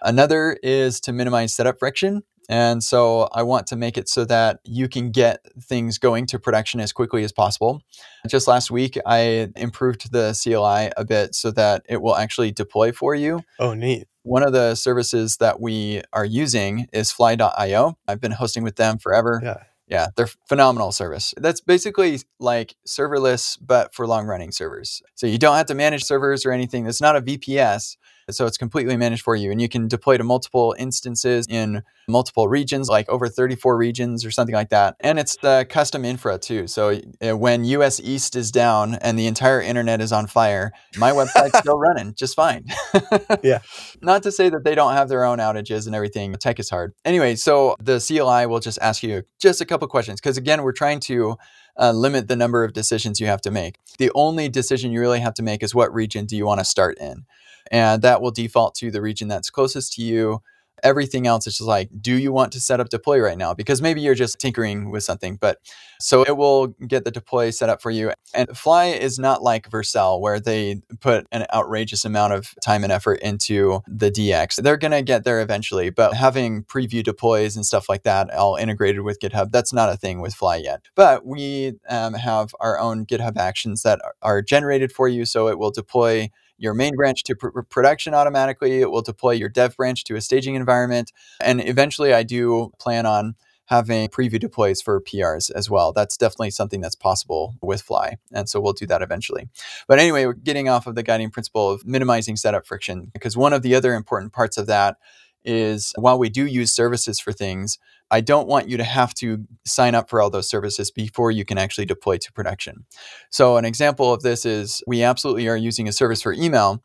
Another 0.00 0.56
is 0.62 0.98
to 1.00 1.12
minimize 1.12 1.52
setup 1.52 1.78
friction. 1.78 2.22
And 2.50 2.82
so 2.82 3.28
I 3.32 3.44
want 3.44 3.68
to 3.68 3.76
make 3.76 3.96
it 3.96 4.08
so 4.08 4.24
that 4.24 4.58
you 4.64 4.88
can 4.88 5.12
get 5.12 5.46
things 5.62 5.98
going 5.98 6.26
to 6.26 6.38
production 6.40 6.80
as 6.80 6.92
quickly 6.92 7.22
as 7.22 7.30
possible. 7.30 7.80
Just 8.26 8.48
last 8.48 8.72
week, 8.72 8.98
I 9.06 9.50
improved 9.54 10.10
the 10.10 10.36
CLI 10.42 10.90
a 10.96 11.04
bit 11.04 11.36
so 11.36 11.52
that 11.52 11.86
it 11.88 12.02
will 12.02 12.16
actually 12.16 12.50
deploy 12.50 12.90
for 12.90 13.14
you. 13.14 13.44
Oh, 13.60 13.72
neat. 13.72 14.08
One 14.24 14.42
of 14.42 14.52
the 14.52 14.74
services 14.74 15.36
that 15.36 15.60
we 15.60 16.02
are 16.12 16.24
using 16.24 16.88
is 16.92 17.12
fly.io. 17.12 17.96
I've 18.08 18.20
been 18.20 18.32
hosting 18.32 18.64
with 18.64 18.74
them 18.74 18.98
forever. 18.98 19.40
Yeah. 19.42 19.62
Yeah, 19.86 20.06
they're 20.16 20.28
phenomenal 20.48 20.92
service. 20.92 21.34
That's 21.36 21.60
basically 21.60 22.20
like 22.38 22.76
serverless, 22.86 23.58
but 23.60 23.92
for 23.92 24.06
long 24.06 24.24
running 24.24 24.52
servers. 24.52 25.02
So 25.16 25.26
you 25.26 25.36
don't 25.36 25.56
have 25.56 25.66
to 25.66 25.74
manage 25.74 26.04
servers 26.04 26.46
or 26.46 26.52
anything. 26.52 26.86
It's 26.86 27.00
not 27.00 27.16
a 27.16 27.20
VPS. 27.20 27.96
So 28.34 28.46
it's 28.46 28.56
completely 28.56 28.96
managed 28.96 29.22
for 29.22 29.36
you. 29.36 29.50
And 29.50 29.60
you 29.60 29.68
can 29.68 29.88
deploy 29.88 30.16
to 30.16 30.24
multiple 30.24 30.74
instances 30.78 31.46
in 31.48 31.82
multiple 32.08 32.48
regions, 32.48 32.88
like 32.88 33.08
over 33.08 33.28
34 33.28 33.76
regions 33.76 34.24
or 34.24 34.30
something 34.30 34.54
like 34.54 34.70
that. 34.70 34.96
And 35.00 35.18
it's 35.18 35.36
the 35.36 35.66
custom 35.68 36.04
infra 36.04 36.38
too. 36.38 36.66
So 36.66 37.00
uh, 37.22 37.36
when 37.36 37.64
US 37.64 38.00
East 38.00 38.36
is 38.36 38.50
down 38.50 38.94
and 38.96 39.18
the 39.18 39.26
entire 39.26 39.60
internet 39.60 40.00
is 40.00 40.12
on 40.12 40.26
fire, 40.26 40.72
my 40.96 41.12
website's 41.12 41.58
still 41.60 41.78
running 41.78 42.14
just 42.14 42.34
fine. 42.34 42.66
yeah. 43.42 43.60
Not 44.02 44.22
to 44.24 44.32
say 44.32 44.48
that 44.48 44.64
they 44.64 44.74
don't 44.74 44.94
have 44.94 45.08
their 45.08 45.24
own 45.24 45.38
outages 45.38 45.86
and 45.86 45.94
everything. 45.94 46.34
Tech 46.34 46.58
is 46.58 46.70
hard. 46.70 46.92
Anyway, 47.04 47.36
so 47.36 47.76
the 47.80 47.98
CLI 47.98 48.46
will 48.46 48.60
just 48.60 48.78
ask 48.80 49.02
you 49.02 49.22
just 49.40 49.60
a 49.60 49.64
couple 49.64 49.86
questions 49.88 50.20
because 50.20 50.36
again, 50.36 50.62
we're 50.62 50.72
trying 50.72 51.00
to 51.00 51.36
uh, 51.78 51.92
limit 51.92 52.28
the 52.28 52.36
number 52.36 52.64
of 52.64 52.72
decisions 52.72 53.20
you 53.20 53.26
have 53.26 53.40
to 53.42 53.50
make. 53.50 53.76
The 53.98 54.10
only 54.14 54.48
decision 54.48 54.92
you 54.92 55.00
really 55.00 55.20
have 55.20 55.34
to 55.34 55.42
make 55.42 55.62
is 55.62 55.74
what 55.74 55.92
region 55.92 56.26
do 56.26 56.36
you 56.36 56.46
want 56.46 56.60
to 56.60 56.64
start 56.64 56.98
in? 56.98 57.24
And 57.70 58.02
that 58.02 58.20
will 58.20 58.30
default 58.30 58.74
to 58.76 58.90
the 58.90 59.00
region 59.00 59.28
that's 59.28 59.50
closest 59.50 59.94
to 59.94 60.02
you. 60.02 60.42
Everything 60.82 61.26
else 61.26 61.46
is 61.46 61.58
just 61.58 61.68
like, 61.68 61.90
do 62.00 62.14
you 62.14 62.32
want 62.32 62.52
to 62.52 62.60
set 62.60 62.80
up 62.80 62.88
deploy 62.88 63.20
right 63.20 63.36
now? 63.36 63.52
Because 63.52 63.82
maybe 63.82 64.00
you're 64.00 64.14
just 64.14 64.38
tinkering 64.40 64.90
with 64.90 65.04
something. 65.04 65.36
But 65.36 65.58
so 66.00 66.22
it 66.22 66.38
will 66.38 66.68
get 66.68 67.04
the 67.04 67.10
deploy 67.10 67.50
set 67.50 67.68
up 67.68 67.82
for 67.82 67.90
you. 67.90 68.12
And 68.32 68.56
Fly 68.56 68.86
is 68.86 69.18
not 69.18 69.42
like 69.42 69.68
Vercel, 69.68 70.18
where 70.18 70.40
they 70.40 70.80
put 71.00 71.26
an 71.32 71.44
outrageous 71.52 72.06
amount 72.06 72.32
of 72.32 72.54
time 72.64 72.82
and 72.82 72.90
effort 72.90 73.20
into 73.20 73.82
the 73.86 74.10
DX. 74.10 74.62
They're 74.62 74.78
going 74.78 74.92
to 74.92 75.02
get 75.02 75.24
there 75.24 75.42
eventually, 75.42 75.90
but 75.90 76.14
having 76.14 76.64
preview 76.64 77.04
deploys 77.04 77.56
and 77.56 77.66
stuff 77.66 77.90
like 77.90 78.04
that 78.04 78.32
all 78.32 78.56
integrated 78.56 79.02
with 79.02 79.20
GitHub, 79.20 79.52
that's 79.52 79.74
not 79.74 79.92
a 79.92 79.98
thing 79.98 80.22
with 80.22 80.32
Fly 80.32 80.56
yet. 80.56 80.80
But 80.94 81.26
we 81.26 81.74
um, 81.90 82.14
have 82.14 82.54
our 82.58 82.78
own 82.78 83.04
GitHub 83.04 83.36
actions 83.36 83.82
that 83.82 84.00
are 84.22 84.40
generated 84.40 84.92
for 84.92 85.08
you. 85.08 85.26
So 85.26 85.48
it 85.48 85.58
will 85.58 85.70
deploy 85.70 86.30
your 86.60 86.74
main 86.74 86.94
branch 86.94 87.24
to 87.24 87.34
pr- 87.34 87.62
production 87.62 88.14
automatically. 88.14 88.80
It 88.80 88.90
will 88.90 89.02
deploy 89.02 89.32
your 89.32 89.48
dev 89.48 89.76
branch 89.76 90.04
to 90.04 90.16
a 90.16 90.20
staging 90.20 90.54
environment. 90.54 91.12
And 91.40 91.66
eventually, 91.66 92.12
I 92.12 92.22
do 92.22 92.70
plan 92.78 93.06
on 93.06 93.34
having 93.66 94.08
preview 94.08 94.38
deploys 94.38 94.82
for 94.82 95.00
PRs 95.00 95.50
as 95.54 95.70
well. 95.70 95.92
That's 95.92 96.16
definitely 96.16 96.50
something 96.50 96.80
that's 96.80 96.96
possible 96.96 97.54
with 97.62 97.80
Fly. 97.80 98.16
And 98.32 98.48
so 98.48 98.60
we'll 98.60 98.72
do 98.72 98.86
that 98.86 99.00
eventually. 99.00 99.48
But 99.86 100.00
anyway, 100.00 100.26
we're 100.26 100.32
getting 100.32 100.68
off 100.68 100.88
of 100.88 100.96
the 100.96 101.04
guiding 101.04 101.30
principle 101.30 101.70
of 101.70 101.86
minimizing 101.86 102.36
setup 102.36 102.66
friction 102.66 103.10
because 103.12 103.36
one 103.36 103.52
of 103.52 103.62
the 103.62 103.76
other 103.76 103.94
important 103.94 104.32
parts 104.32 104.58
of 104.58 104.66
that 104.66 104.96
is 105.44 105.92
while 105.96 106.18
we 106.18 106.28
do 106.28 106.44
use 106.44 106.72
services 106.72 107.20
for 107.20 107.32
things, 107.32 107.78
I 108.10 108.20
don't 108.20 108.48
want 108.48 108.68
you 108.68 108.76
to 108.76 108.84
have 108.84 109.14
to 109.14 109.44
sign 109.64 109.94
up 109.94 110.10
for 110.10 110.20
all 110.20 110.30
those 110.30 110.48
services 110.48 110.90
before 110.90 111.30
you 111.30 111.44
can 111.44 111.58
actually 111.58 111.86
deploy 111.86 112.18
to 112.18 112.32
production. 112.32 112.84
So, 113.30 113.56
an 113.56 113.64
example 113.64 114.12
of 114.12 114.22
this 114.22 114.44
is 114.44 114.82
we 114.86 115.02
absolutely 115.02 115.48
are 115.48 115.56
using 115.56 115.88
a 115.88 115.92
service 115.92 116.22
for 116.22 116.32
email 116.32 116.82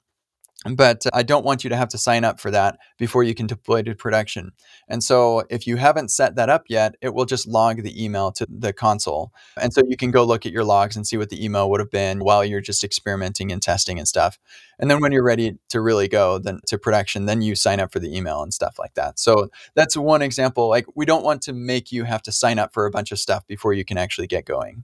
but 0.73 1.05
I 1.13 1.21
don't 1.21 1.45
want 1.45 1.63
you 1.63 1.69
to 1.69 1.75
have 1.75 1.89
to 1.89 1.97
sign 1.97 2.23
up 2.23 2.39
for 2.39 2.49
that 2.49 2.79
before 2.97 3.23
you 3.23 3.35
can 3.35 3.45
deploy 3.45 3.83
to 3.83 3.93
production. 3.93 4.51
And 4.87 5.03
so 5.03 5.43
if 5.49 5.67
you 5.67 5.77
haven't 5.77 6.09
set 6.09 6.35
that 6.35 6.49
up 6.49 6.63
yet, 6.69 6.95
it 7.01 7.13
will 7.13 7.25
just 7.25 7.47
log 7.47 7.83
the 7.83 8.03
email 8.03 8.31
to 8.31 8.47
the 8.49 8.73
console. 8.73 9.31
And 9.61 9.71
so 9.71 9.81
you 9.87 9.95
can 9.95 10.09
go 10.09 10.23
look 10.23 10.45
at 10.45 10.51
your 10.51 10.63
logs 10.63 10.95
and 10.95 11.05
see 11.05 11.17
what 11.17 11.29
the 11.29 11.43
email 11.43 11.69
would 11.69 11.79
have 11.79 11.91
been 11.91 12.19
while 12.19 12.43
you're 12.43 12.61
just 12.61 12.83
experimenting 12.83 13.51
and 13.51 13.61
testing 13.61 13.99
and 13.99 14.07
stuff. 14.07 14.39
And 14.79 14.89
then 14.89 15.01
when 15.01 15.11
you're 15.11 15.23
ready 15.23 15.57
to 15.69 15.81
really 15.81 16.07
go 16.07 16.39
then 16.39 16.59
to 16.67 16.77
production, 16.79 17.25
then 17.25 17.41
you 17.41 17.55
sign 17.55 17.79
up 17.79 17.91
for 17.91 17.99
the 17.99 18.15
email 18.15 18.41
and 18.41 18.53
stuff 18.53 18.79
like 18.79 18.95
that. 18.95 19.19
So 19.19 19.49
that's 19.75 19.95
one 19.95 20.23
example. 20.23 20.67
Like 20.67 20.85
we 20.95 21.05
don't 21.05 21.23
want 21.23 21.43
to 21.43 21.53
make 21.53 21.91
you 21.91 22.05
have 22.05 22.23
to 22.23 22.31
sign 22.31 22.57
up 22.57 22.73
for 22.73 22.85
a 22.85 22.91
bunch 22.91 23.11
of 23.11 23.19
stuff 23.19 23.45
before 23.45 23.73
you 23.73 23.85
can 23.85 23.97
actually 23.97 24.27
get 24.27 24.45
going. 24.45 24.83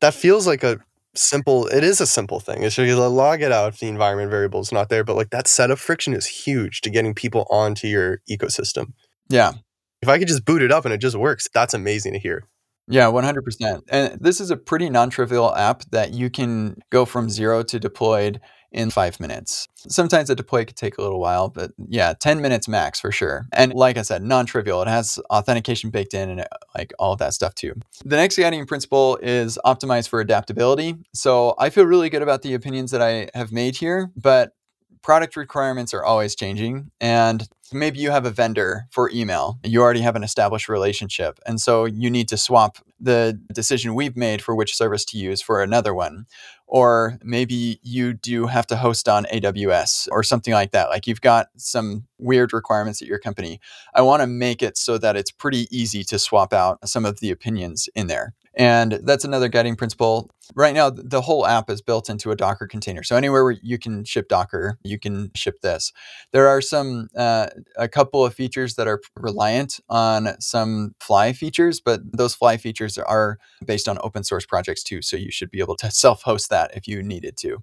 That 0.00 0.14
feels 0.14 0.46
like 0.46 0.62
a 0.62 0.78
simple 1.14 1.66
it 1.68 1.82
is 1.82 2.00
a 2.00 2.06
simple 2.06 2.38
thing 2.38 2.62
it's 2.62 2.76
you 2.76 2.96
log 2.96 3.42
it 3.42 3.50
out 3.50 3.72
if 3.72 3.80
the 3.80 3.88
environment 3.88 4.30
variable 4.30 4.60
is 4.60 4.70
not 4.70 4.88
there 4.88 5.02
but 5.02 5.16
like 5.16 5.30
that 5.30 5.48
setup 5.48 5.78
friction 5.78 6.12
is 6.12 6.26
huge 6.26 6.80
to 6.80 6.90
getting 6.90 7.14
people 7.14 7.46
onto 7.50 7.86
your 7.86 8.20
ecosystem. 8.30 8.92
Yeah. 9.28 9.52
If 10.02 10.08
i 10.08 10.18
could 10.18 10.28
just 10.28 10.44
boot 10.44 10.62
it 10.62 10.70
up 10.70 10.84
and 10.84 10.94
it 10.94 10.98
just 10.98 11.16
works 11.16 11.48
that's 11.52 11.74
amazing 11.74 12.12
to 12.12 12.18
hear. 12.18 12.44
Yeah 12.86 13.06
100% 13.06 13.82
and 13.88 14.18
this 14.20 14.40
is 14.40 14.50
a 14.50 14.56
pretty 14.56 14.90
non-trivial 14.90 15.54
app 15.54 15.82
that 15.90 16.12
you 16.12 16.30
can 16.30 16.76
go 16.90 17.04
from 17.04 17.30
zero 17.30 17.62
to 17.64 17.78
deployed 17.78 18.40
in 18.70 18.90
five 18.90 19.18
minutes. 19.18 19.66
Sometimes 19.76 20.28
a 20.28 20.34
deploy 20.34 20.64
could 20.64 20.76
take 20.76 20.98
a 20.98 21.02
little 21.02 21.20
while, 21.20 21.48
but 21.48 21.72
yeah, 21.88 22.12
10 22.18 22.40
minutes 22.40 22.68
max 22.68 23.00
for 23.00 23.10
sure. 23.10 23.46
And 23.52 23.72
like 23.72 23.96
I 23.96 24.02
said, 24.02 24.22
non 24.22 24.46
trivial. 24.46 24.82
It 24.82 24.88
has 24.88 25.18
authentication 25.30 25.90
baked 25.90 26.14
in 26.14 26.28
and 26.28 26.40
uh, 26.40 26.46
like 26.76 26.92
all 26.98 27.12
of 27.12 27.18
that 27.20 27.34
stuff 27.34 27.54
too. 27.54 27.74
The 28.04 28.16
next 28.16 28.38
guiding 28.38 28.66
principle 28.66 29.18
is 29.22 29.58
optimize 29.64 30.08
for 30.08 30.20
adaptability. 30.20 30.96
So 31.14 31.54
I 31.58 31.70
feel 31.70 31.84
really 31.84 32.10
good 32.10 32.22
about 32.22 32.42
the 32.42 32.54
opinions 32.54 32.90
that 32.90 33.02
I 33.02 33.28
have 33.34 33.52
made 33.52 33.76
here, 33.76 34.10
but 34.16 34.52
product 35.02 35.36
requirements 35.36 35.94
are 35.94 36.04
always 36.04 36.34
changing. 36.34 36.90
And 37.00 37.48
maybe 37.72 37.98
you 37.98 38.10
have 38.10 38.26
a 38.26 38.30
vendor 38.30 38.86
for 38.90 39.10
email, 39.10 39.58
you 39.64 39.80
already 39.80 40.00
have 40.00 40.16
an 40.16 40.24
established 40.24 40.68
relationship. 40.68 41.38
And 41.46 41.60
so 41.60 41.84
you 41.84 42.10
need 42.10 42.28
to 42.28 42.36
swap 42.36 42.78
the 43.00 43.40
decision 43.52 43.94
we've 43.94 44.16
made 44.16 44.42
for 44.42 44.54
which 44.54 44.76
service 44.76 45.04
to 45.06 45.18
use 45.18 45.40
for 45.40 45.62
another 45.62 45.94
one. 45.94 46.26
Or 46.68 47.18
maybe 47.22 47.80
you 47.82 48.12
do 48.12 48.46
have 48.46 48.66
to 48.68 48.76
host 48.76 49.08
on 49.08 49.24
AWS 49.24 50.08
or 50.12 50.22
something 50.22 50.52
like 50.52 50.72
that. 50.72 50.90
Like 50.90 51.06
you've 51.06 51.22
got 51.22 51.48
some 51.56 52.04
weird 52.18 52.52
requirements 52.52 53.00
at 53.00 53.08
your 53.08 53.18
company. 53.18 53.58
I 53.94 54.02
want 54.02 54.20
to 54.20 54.26
make 54.26 54.62
it 54.62 54.76
so 54.76 54.98
that 54.98 55.16
it's 55.16 55.30
pretty 55.30 55.66
easy 55.70 56.04
to 56.04 56.18
swap 56.18 56.52
out 56.52 56.86
some 56.86 57.06
of 57.06 57.20
the 57.20 57.30
opinions 57.30 57.88
in 57.94 58.06
there. 58.06 58.34
And 58.58 59.00
that's 59.04 59.24
another 59.24 59.48
guiding 59.48 59.76
principle. 59.76 60.30
Right 60.56 60.74
now, 60.74 60.90
the 60.90 61.20
whole 61.20 61.46
app 61.46 61.70
is 61.70 61.80
built 61.80 62.10
into 62.10 62.32
a 62.32 62.36
Docker 62.36 62.66
container. 62.66 63.04
So 63.04 63.14
anywhere 63.14 63.44
where 63.44 63.56
you 63.62 63.78
can 63.78 64.02
ship 64.04 64.28
Docker, 64.28 64.78
you 64.82 64.98
can 64.98 65.30
ship 65.36 65.60
this. 65.62 65.92
There 66.32 66.48
are 66.48 66.60
some, 66.60 67.08
uh, 67.16 67.48
a 67.76 67.86
couple 67.86 68.24
of 68.24 68.34
features 68.34 68.74
that 68.74 68.88
are 68.88 69.00
reliant 69.16 69.78
on 69.88 70.40
some 70.40 70.94
Fly 71.00 71.34
features, 71.34 71.80
but 71.80 72.00
those 72.12 72.34
Fly 72.34 72.56
features 72.56 72.98
are 72.98 73.38
based 73.64 73.88
on 73.88 73.98
open 74.02 74.24
source 74.24 74.44
projects 74.44 74.82
too. 74.82 75.02
So 75.02 75.16
you 75.16 75.30
should 75.30 75.52
be 75.52 75.60
able 75.60 75.76
to 75.76 75.90
self 75.92 76.22
host 76.22 76.50
that 76.50 76.57
if 76.74 76.86
you 76.88 77.02
needed 77.02 77.36
to. 77.38 77.62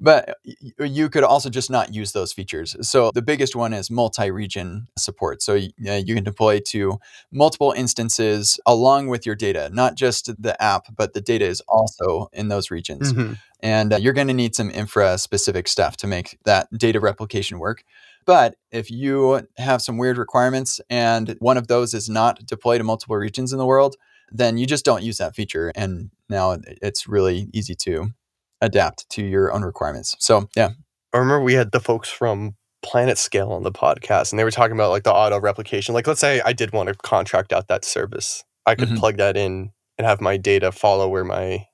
But 0.00 0.36
you 0.80 1.08
could 1.08 1.22
also 1.22 1.48
just 1.48 1.70
not 1.70 1.94
use 1.94 2.12
those 2.12 2.32
features. 2.32 2.76
So 2.86 3.12
the 3.14 3.22
biggest 3.22 3.54
one 3.54 3.72
is 3.72 3.92
multi-region 3.92 4.88
support. 4.98 5.40
So 5.40 5.54
you 5.54 6.14
can 6.14 6.24
deploy 6.24 6.58
to 6.66 6.98
multiple 7.30 7.72
instances 7.76 8.58
along 8.66 9.06
with 9.06 9.24
your 9.24 9.36
data, 9.36 9.70
not 9.72 9.94
just 9.94 10.30
the 10.42 10.60
app, 10.60 10.86
but 10.96 11.14
the 11.14 11.20
data 11.20 11.44
is 11.44 11.62
also 11.68 12.28
in 12.32 12.48
those 12.48 12.72
regions. 12.72 13.12
Mm-hmm. 13.12 13.34
And 13.60 13.92
uh, 13.92 13.96
you're 13.96 14.12
going 14.12 14.26
to 14.26 14.34
need 14.34 14.56
some 14.56 14.68
infra 14.68 15.16
specific 15.16 15.68
stuff 15.68 15.96
to 15.98 16.08
make 16.08 16.38
that 16.44 16.66
data 16.76 16.98
replication 16.98 17.60
work. 17.60 17.84
But 18.26 18.56
if 18.72 18.90
you 18.90 19.46
have 19.58 19.80
some 19.80 19.96
weird 19.96 20.18
requirements 20.18 20.80
and 20.90 21.36
one 21.38 21.56
of 21.56 21.68
those 21.68 21.94
is 21.94 22.08
not 22.08 22.44
deployed 22.44 22.80
to 22.80 22.84
multiple 22.84 23.16
regions 23.16 23.52
in 23.52 23.58
the 23.58 23.66
world, 23.66 23.96
then 24.32 24.58
you 24.58 24.66
just 24.66 24.84
don't 24.84 25.04
use 25.04 25.18
that 25.18 25.36
feature. 25.36 25.72
And 25.76 26.10
now 26.28 26.56
it's 26.82 27.06
really 27.06 27.48
easy 27.54 27.76
to 27.76 28.12
adapt 28.60 29.08
to 29.10 29.22
your 29.24 29.52
own 29.52 29.62
requirements. 29.62 30.14
So, 30.18 30.48
yeah. 30.56 30.70
I 31.12 31.18
remember 31.18 31.42
we 31.42 31.54
had 31.54 31.72
the 31.72 31.80
folks 31.80 32.08
from 32.08 32.56
PlanetScale 32.84 33.50
on 33.50 33.62
the 33.62 33.72
podcast 33.72 34.32
and 34.32 34.38
they 34.38 34.44
were 34.44 34.50
talking 34.50 34.74
about 34.74 34.90
like 34.90 35.04
the 35.04 35.12
auto 35.12 35.38
replication. 35.40 35.94
Like, 35.94 36.06
let's 36.06 36.20
say 36.20 36.40
I 36.44 36.52
did 36.52 36.72
want 36.72 36.88
to 36.88 36.94
contract 36.94 37.52
out 37.52 37.68
that 37.68 37.84
service, 37.84 38.44
I 38.66 38.74
could 38.74 38.88
mm-hmm. 38.88 38.98
plug 38.98 39.16
that 39.18 39.36
in 39.36 39.70
and 39.98 40.06
have 40.06 40.20
my 40.20 40.36
data 40.36 40.72
follow 40.72 41.08
where 41.08 41.24
my 41.24 41.66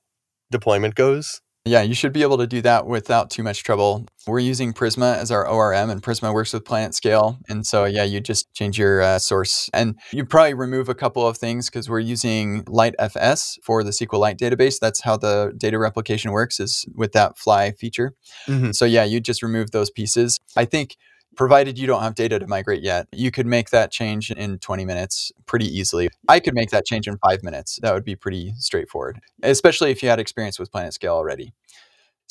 deployment 0.51 0.95
goes. 0.95 1.41
Yeah, 1.63 1.83
you 1.83 1.93
should 1.93 2.11
be 2.11 2.23
able 2.23 2.39
to 2.39 2.47
do 2.47 2.59
that 2.63 2.87
without 2.87 3.29
too 3.29 3.43
much 3.43 3.63
trouble. 3.63 4.07
We're 4.25 4.39
using 4.39 4.73
Prisma 4.73 5.17
as 5.17 5.29
our 5.29 5.47
ORM, 5.47 5.91
and 5.91 6.01
Prisma 6.01 6.33
works 6.33 6.53
with 6.53 6.63
PlanetScale. 6.63 7.37
And 7.49 7.67
so, 7.67 7.85
yeah, 7.85 8.03
you 8.03 8.19
just 8.19 8.51
change 8.55 8.79
your 8.79 9.03
uh, 9.03 9.19
source. 9.19 9.69
And 9.71 9.99
you 10.11 10.25
probably 10.25 10.55
remove 10.55 10.89
a 10.89 10.95
couple 10.95 11.27
of 11.27 11.37
things 11.37 11.69
because 11.69 11.87
we're 11.87 11.99
using 11.99 12.63
LiteFS 12.63 13.59
for 13.63 13.83
the 13.83 13.91
SQLite 13.91 14.37
database. 14.37 14.79
That's 14.79 15.01
how 15.01 15.17
the 15.17 15.53
data 15.55 15.77
replication 15.77 16.31
works, 16.31 16.59
is 16.59 16.83
with 16.95 17.11
that 17.11 17.37
fly 17.37 17.73
feature. 17.73 18.15
Mm-hmm. 18.47 18.71
So, 18.71 18.85
yeah, 18.85 19.03
you 19.03 19.19
just 19.19 19.43
remove 19.43 19.69
those 19.69 19.91
pieces. 19.91 20.39
I 20.57 20.65
think 20.65 20.97
provided 21.35 21.77
you 21.77 21.87
don't 21.87 22.01
have 22.01 22.15
data 22.15 22.39
to 22.39 22.47
migrate 22.47 22.81
yet, 22.81 23.07
you 23.11 23.31
could 23.31 23.45
make 23.45 23.69
that 23.69 23.91
change 23.91 24.31
in 24.31 24.59
20 24.59 24.85
minutes 24.85 25.31
pretty 25.45 25.65
easily. 25.65 26.09
I 26.27 26.39
could 26.39 26.53
make 26.53 26.69
that 26.71 26.85
change 26.85 27.07
in 27.07 27.17
five 27.17 27.43
minutes. 27.43 27.79
That 27.81 27.93
would 27.93 28.03
be 28.03 28.15
pretty 28.15 28.53
straightforward, 28.57 29.19
especially 29.43 29.91
if 29.91 30.03
you 30.03 30.09
had 30.09 30.19
experience 30.19 30.59
with 30.59 30.71
PlanetScale 30.71 31.09
already. 31.09 31.53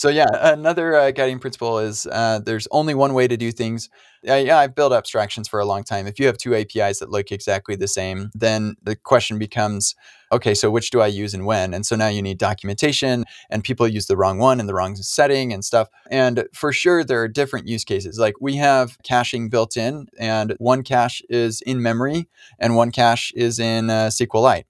So 0.00 0.09
yeah, 0.09 0.28
another 0.33 0.95
uh, 0.95 1.11
guiding 1.11 1.40
principle 1.40 1.78
is 1.78 2.07
uh, 2.07 2.40
there's 2.42 2.66
only 2.71 2.95
one 2.95 3.12
way 3.12 3.28
to 3.28 3.37
do 3.37 3.52
things. 3.52 3.90
Uh, 4.26 4.37
yeah, 4.37 4.57
I've 4.57 4.75
built 4.75 4.95
abstractions 4.95 5.47
for 5.47 5.61
a 5.61 5.66
long 5.66 5.85
time. 5.85 6.07
If 6.07 6.19
you 6.19 6.25
have 6.25 6.38
two 6.38 6.54
APIs 6.54 7.00
that 7.00 7.11
look 7.11 7.30
exactly 7.30 7.76
the 7.76 7.87
same, 7.87 8.30
then 8.35 8.76
the 8.83 8.97
question 8.97 9.38
becomes, 9.38 9.95
okay, 10.33 10.54
so 10.54 10.71
which 10.71 10.88
do 10.88 11.02
I 11.02 11.09
use 11.09 11.35
and 11.35 11.45
when? 11.45 11.75
And 11.75 11.85
so 11.85 11.97
now 11.97 12.09
you 12.09 12.23
need 12.23 12.38
documentation, 12.38 13.26
and 13.50 13.62
people 13.62 13.87
use 13.87 14.07
the 14.07 14.16
wrong 14.16 14.38
one 14.38 14.59
in 14.59 14.64
the 14.64 14.73
wrong 14.73 14.97
setting 14.97 15.52
and 15.52 15.62
stuff. 15.62 15.88
And 16.11 16.47
for 16.54 16.73
sure, 16.73 17.04
there 17.04 17.21
are 17.21 17.28
different 17.28 17.69
use 17.69 17.85
cases. 17.85 18.19
Like 18.19 18.37
we 18.40 18.57
have 18.57 18.97
caching 19.02 19.50
built 19.50 19.76
in, 19.76 20.07
and 20.19 20.54
one 20.57 20.83
cache 20.83 21.21
is 21.28 21.61
in 21.61 21.83
memory, 21.83 22.26
and 22.59 22.75
one 22.75 22.90
cache 22.90 23.35
is 23.37 23.59
in 23.59 23.90
uh, 23.90 24.07
SQLite. 24.07 24.64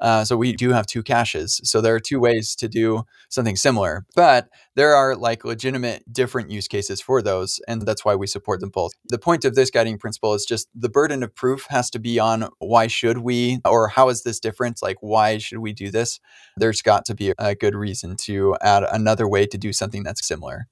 Uh, 0.00 0.24
so 0.24 0.36
we 0.36 0.52
do 0.52 0.70
have 0.70 0.86
two 0.86 1.02
caches. 1.02 1.60
So 1.64 1.80
there 1.80 1.94
are 1.94 2.00
two 2.00 2.20
ways 2.20 2.54
to 2.56 2.68
do 2.68 3.04
something 3.28 3.56
similar, 3.56 4.04
but 4.14 4.48
there 4.74 4.94
are 4.94 5.16
like 5.16 5.44
legitimate 5.44 6.12
different 6.12 6.50
use 6.50 6.68
cases 6.68 7.00
for 7.00 7.22
those. 7.22 7.60
And 7.66 7.82
that's 7.82 8.04
why 8.04 8.14
we 8.14 8.26
support 8.26 8.60
them 8.60 8.70
both. 8.70 8.92
The 9.08 9.18
point 9.18 9.44
of 9.44 9.54
this 9.54 9.70
guiding 9.70 9.98
principle 9.98 10.34
is 10.34 10.44
just 10.44 10.68
the 10.74 10.88
burden 10.88 11.22
of 11.22 11.34
proof 11.34 11.66
has 11.70 11.90
to 11.90 11.98
be 11.98 12.18
on 12.18 12.48
why 12.58 12.86
should 12.86 13.18
we, 13.18 13.60
or 13.64 13.88
how 13.88 14.08
is 14.08 14.22
this 14.22 14.40
different? 14.40 14.82
Like, 14.82 14.98
why 15.00 15.38
should 15.38 15.58
we 15.58 15.72
do 15.72 15.90
this? 15.90 16.20
There's 16.56 16.82
got 16.82 17.04
to 17.06 17.14
be 17.14 17.32
a 17.38 17.54
good 17.54 17.74
reason 17.74 18.16
to 18.22 18.56
add 18.60 18.84
another 18.84 19.26
way 19.28 19.46
to 19.46 19.58
do 19.58 19.72
something 19.72 20.02
that's 20.02 20.26
similar. 20.26 20.66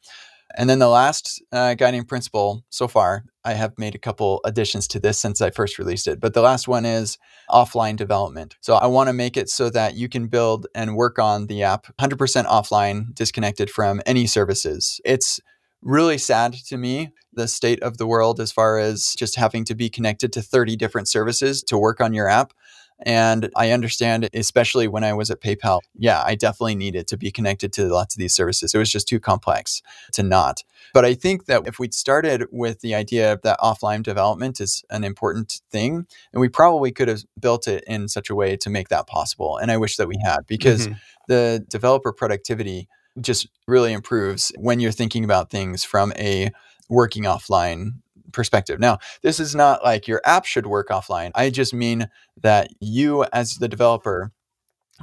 And 0.57 0.71
then 0.71 0.79
the 0.79 0.89
last 0.89 1.43
uh, 1.53 1.75
guiding 1.75 2.05
principle 2.05 2.65
so 2.71 2.87
far, 2.87 3.25
I 3.45 3.55
have 3.55 3.79
made 3.79 3.95
a 3.95 3.99
couple 3.99 4.41
additions 4.45 4.87
to 4.89 5.01
this 5.01 5.19
since 5.19 5.41
I 5.41 5.51
first 5.51 5.79
released 5.79 6.07
it, 6.07 6.21
but 6.21 6.33
the 6.33 6.43
last 6.43 6.69
one 6.69 6.85
is 6.85 7.19
offline 7.51 7.97
development. 7.97 8.57
So 8.61 8.75
I 8.75 8.87
want 8.87 9.09
to 9.09 9.13
make 9.13 9.37
it 9.37 9.51
so 9.51 9.69
that 9.71 9.95
you 9.95 10.09
can 10.09 10.29
build 10.29 10.67
and 10.75 10.97
work 10.97 11.19
on 11.19 11.49
the 11.49 11.63
app 11.63 11.87
100% 11.99 12.47
offline, 12.47 13.15
disconnected 13.15 13.69
from 13.69 14.01
any 14.07 14.27
services. 14.27 15.01
It's 15.05 15.41
really 15.83 16.19
sad 16.19 16.55
to 16.55 16.77
me 16.77 17.11
the 17.33 17.49
state 17.49 17.83
of 17.83 17.99
the 17.99 18.07
world 18.07 18.41
as 18.41 18.53
far 18.53 18.79
as 18.79 19.15
just 19.19 19.37
having 19.37 19.65
to 19.67 19.75
be 19.75 19.91
connected 19.91 20.33
to 20.33 20.43
30 20.43 20.77
different 20.77 21.09
services 21.09 21.63
to 21.65 21.77
work 21.77 22.01
on 22.01 22.15
your 22.15 22.29
app. 22.29 22.53
And 23.03 23.51
I 23.57 23.73
understand, 23.73 24.29
especially 24.35 24.89
when 24.89 25.05
I 25.05 25.13
was 25.13 25.31
at 25.31 25.41
PayPal, 25.41 25.81
yeah, 25.97 26.23
I 26.25 26.35
definitely 26.35 26.77
needed 26.77 27.09
to 27.09 27.17
be 27.17 27.31
connected 27.31 27.73
to 27.75 27.87
lots 27.87 28.15
of 28.15 28.19
these 28.19 28.35
services. 28.35 28.75
It 28.75 28.79
was 28.79 28.91
just 28.91 29.09
too 29.09 29.21
complex 29.21 29.83
to 30.13 30.23
not. 30.23 30.63
But 30.93 31.05
I 31.05 31.15
think 31.15 31.47
that 31.47 31.67
if 31.67 31.79
we'd 31.79 31.93
started 31.93 32.47
with 32.53 32.81
the 32.81 32.95
idea 32.95 33.39
that 33.43 33.59
offline 33.59 34.03
development 34.03 34.61
is 34.61 34.85
an 34.91 35.03
important 35.03 35.61
thing, 35.71 36.07
and 36.33 36.41
we 36.41 36.49
probably 36.49 36.93
could 36.93 37.09
have 37.09 37.23
built 37.39 37.67
it 37.67 37.83
in 37.87 38.09
such 38.09 38.31
a 38.31 38.35
way 38.35 38.57
to 38.57 38.71
make 38.71 38.89
that 38.89 39.07
possible. 39.07 39.59
And 39.59 39.71
I 39.71 39.77
wish 39.77 39.97
that 39.97 40.09
we 40.09 40.19
had 40.25 40.47
because 40.47 40.87
mm-hmm. 40.87 40.99
the 41.27 41.65
developer 41.69 42.13
productivity 42.13 42.89
just 43.21 43.49
really 43.67 43.93
improves 43.93 44.53
when 44.57 44.81
you're 44.81 44.93
thinking 44.93 45.25
about 45.25 45.51
things 45.51 45.85
from 45.85 46.13
a 46.17 46.51
working 46.89 47.25
offline 47.25 47.95
perspective. 48.35 48.79
Now, 48.79 48.99
this 49.23 49.41
is 49.41 49.55
not 49.55 49.83
like 49.85 50.07
your 50.07 50.21
app 50.25 50.45
should 50.45 50.67
work 50.67 50.89
offline. 50.89 51.31
I 51.35 51.51
just 51.51 51.73
mean 51.73 52.09
that 52.43 52.69
you, 52.81 53.25
as 53.33 53.55
the 53.55 53.69
developer 53.69 54.33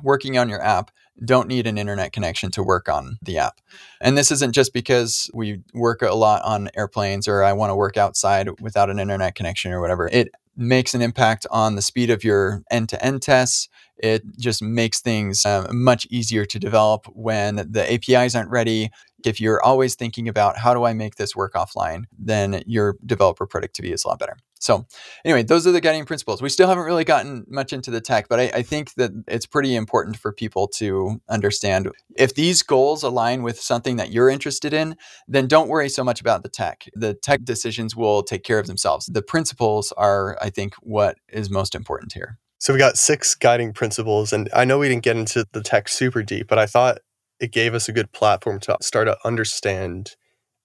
working 0.04 0.38
on 0.38 0.50
your 0.50 0.62
app, 0.62 0.92
don't 1.24 1.48
need 1.48 1.68
an 1.68 1.78
internet 1.78 2.14
connection 2.14 2.50
to 2.52 2.64
work 2.64 2.90
on 2.90 3.18
the 3.22 3.38
app. 3.38 3.60
And 4.00 4.18
this 4.18 4.32
isn't 4.32 4.54
just 4.54 4.74
because 4.74 5.30
we 5.34 5.62
work 5.74 6.02
a 6.02 6.14
lot 6.14 6.44
on 6.44 6.70
airplanes 6.76 7.28
or 7.28 7.44
I 7.44 7.54
want 7.54 7.70
to 7.70 7.76
work 7.76 7.98
outside 7.98 8.62
without 8.62 8.90
an 8.90 9.00
internet 9.00 9.36
connection 9.36 9.72
or 9.72 9.82
whatever. 9.82 10.08
It 10.08 10.30
makes 10.58 10.94
an 10.94 11.02
impact 11.02 11.46
on 11.52 11.76
the 11.76 11.82
speed 11.82 12.10
of 12.10 12.24
your 12.24 12.64
end 12.72 12.90
to 12.90 13.04
end 13.04 13.22
tests. 13.22 13.70
It 13.98 14.24
just 14.38 14.64
makes 14.64 15.00
things 15.00 15.46
uh, 15.46 15.68
much 15.72 16.08
easier 16.10 16.46
to 16.46 16.60
develop 16.60 17.06
when 17.14 17.58
the 17.70 17.94
APIs 17.94 18.34
aren't 18.34 18.50
ready. 18.50 18.90
If 19.26 19.40
you're 19.40 19.64
always 19.64 19.96
thinking 19.96 20.28
about 20.28 20.58
how 20.58 20.74
do 20.74 20.84
I 20.84 20.94
make 20.94 21.16
this 21.16 21.36
work 21.36 21.54
offline, 21.54 22.04
then 22.18 22.64
your 22.66 22.98
developer 23.06 23.46
productivity 23.46 23.94
is 23.94 24.04
a 24.06 24.10
lot 24.10 24.20
better. 24.20 24.38
So, 24.62 24.86
anyway, 25.26 25.42
those 25.42 25.66
are 25.66 25.72
the 25.72 25.82
guiding 25.82 26.06
principles. 26.06 26.40
We 26.40 26.50
still 26.50 26.68
haven't 26.68 26.84
really 26.84 27.04
gotten 27.04 27.46
much 27.50 27.74
into 27.74 27.90
the 27.90 28.00
tech, 28.00 28.28
but 28.30 28.40
I, 28.40 28.44
I, 28.54 28.62
think 28.62 28.94
that 28.94 29.12
it's 29.28 29.48
pretty 29.48 29.76
important 29.76 30.18
for 30.18 30.32
people 30.32 30.68
to 30.76 31.20
understand 31.28 31.90
if 32.16 32.36
these 32.36 32.62
goals 32.62 33.02
align 33.02 33.42
with 33.42 33.60
something 33.60 33.96
that 33.96 34.12
you're 34.12 34.30
interested 34.30 34.72
in, 34.72 34.98
then 35.28 35.48
don't 35.48 35.68
worry 35.68 35.90
so 35.90 36.04
much 36.04 36.22
about 36.22 36.44
the 36.44 36.50
tech. 36.50 36.86
The 36.94 37.16
tech 37.16 37.44
decisions 37.44 37.96
will 37.96 38.22
take 38.22 38.44
care 38.44 38.60
of 38.60 38.68
themselves. 38.68 39.08
The 39.08 39.24
principles 39.24 39.92
are, 39.98 40.38
I 40.40 40.52
think, 40.52 40.76
what 40.82 41.18
is 41.28 41.50
most 41.50 41.74
important 41.74 42.14
here. 42.14 42.38
So, 42.60 42.72
we 42.72 42.78
got 42.78 43.00
six 43.00 43.34
guiding 43.34 43.74
principles, 43.74 44.32
and 44.32 44.48
I 44.54 44.66
know 44.66 44.78
we 44.78 44.90
didn't 44.90 45.04
get 45.04 45.18
into 45.18 45.48
the 45.54 45.64
tech 45.64 45.90
super 45.90 46.22
deep, 46.22 46.48
but 46.48 46.60
I 46.60 46.68
thought 46.68 47.00
it 47.42 47.52
gave 47.52 47.74
us 47.74 47.90
a 47.90 47.92
good 47.92 48.12
platform 48.14 48.60
to 48.62 48.78
start 48.82 49.08
to 49.08 49.18
understand 49.26 50.16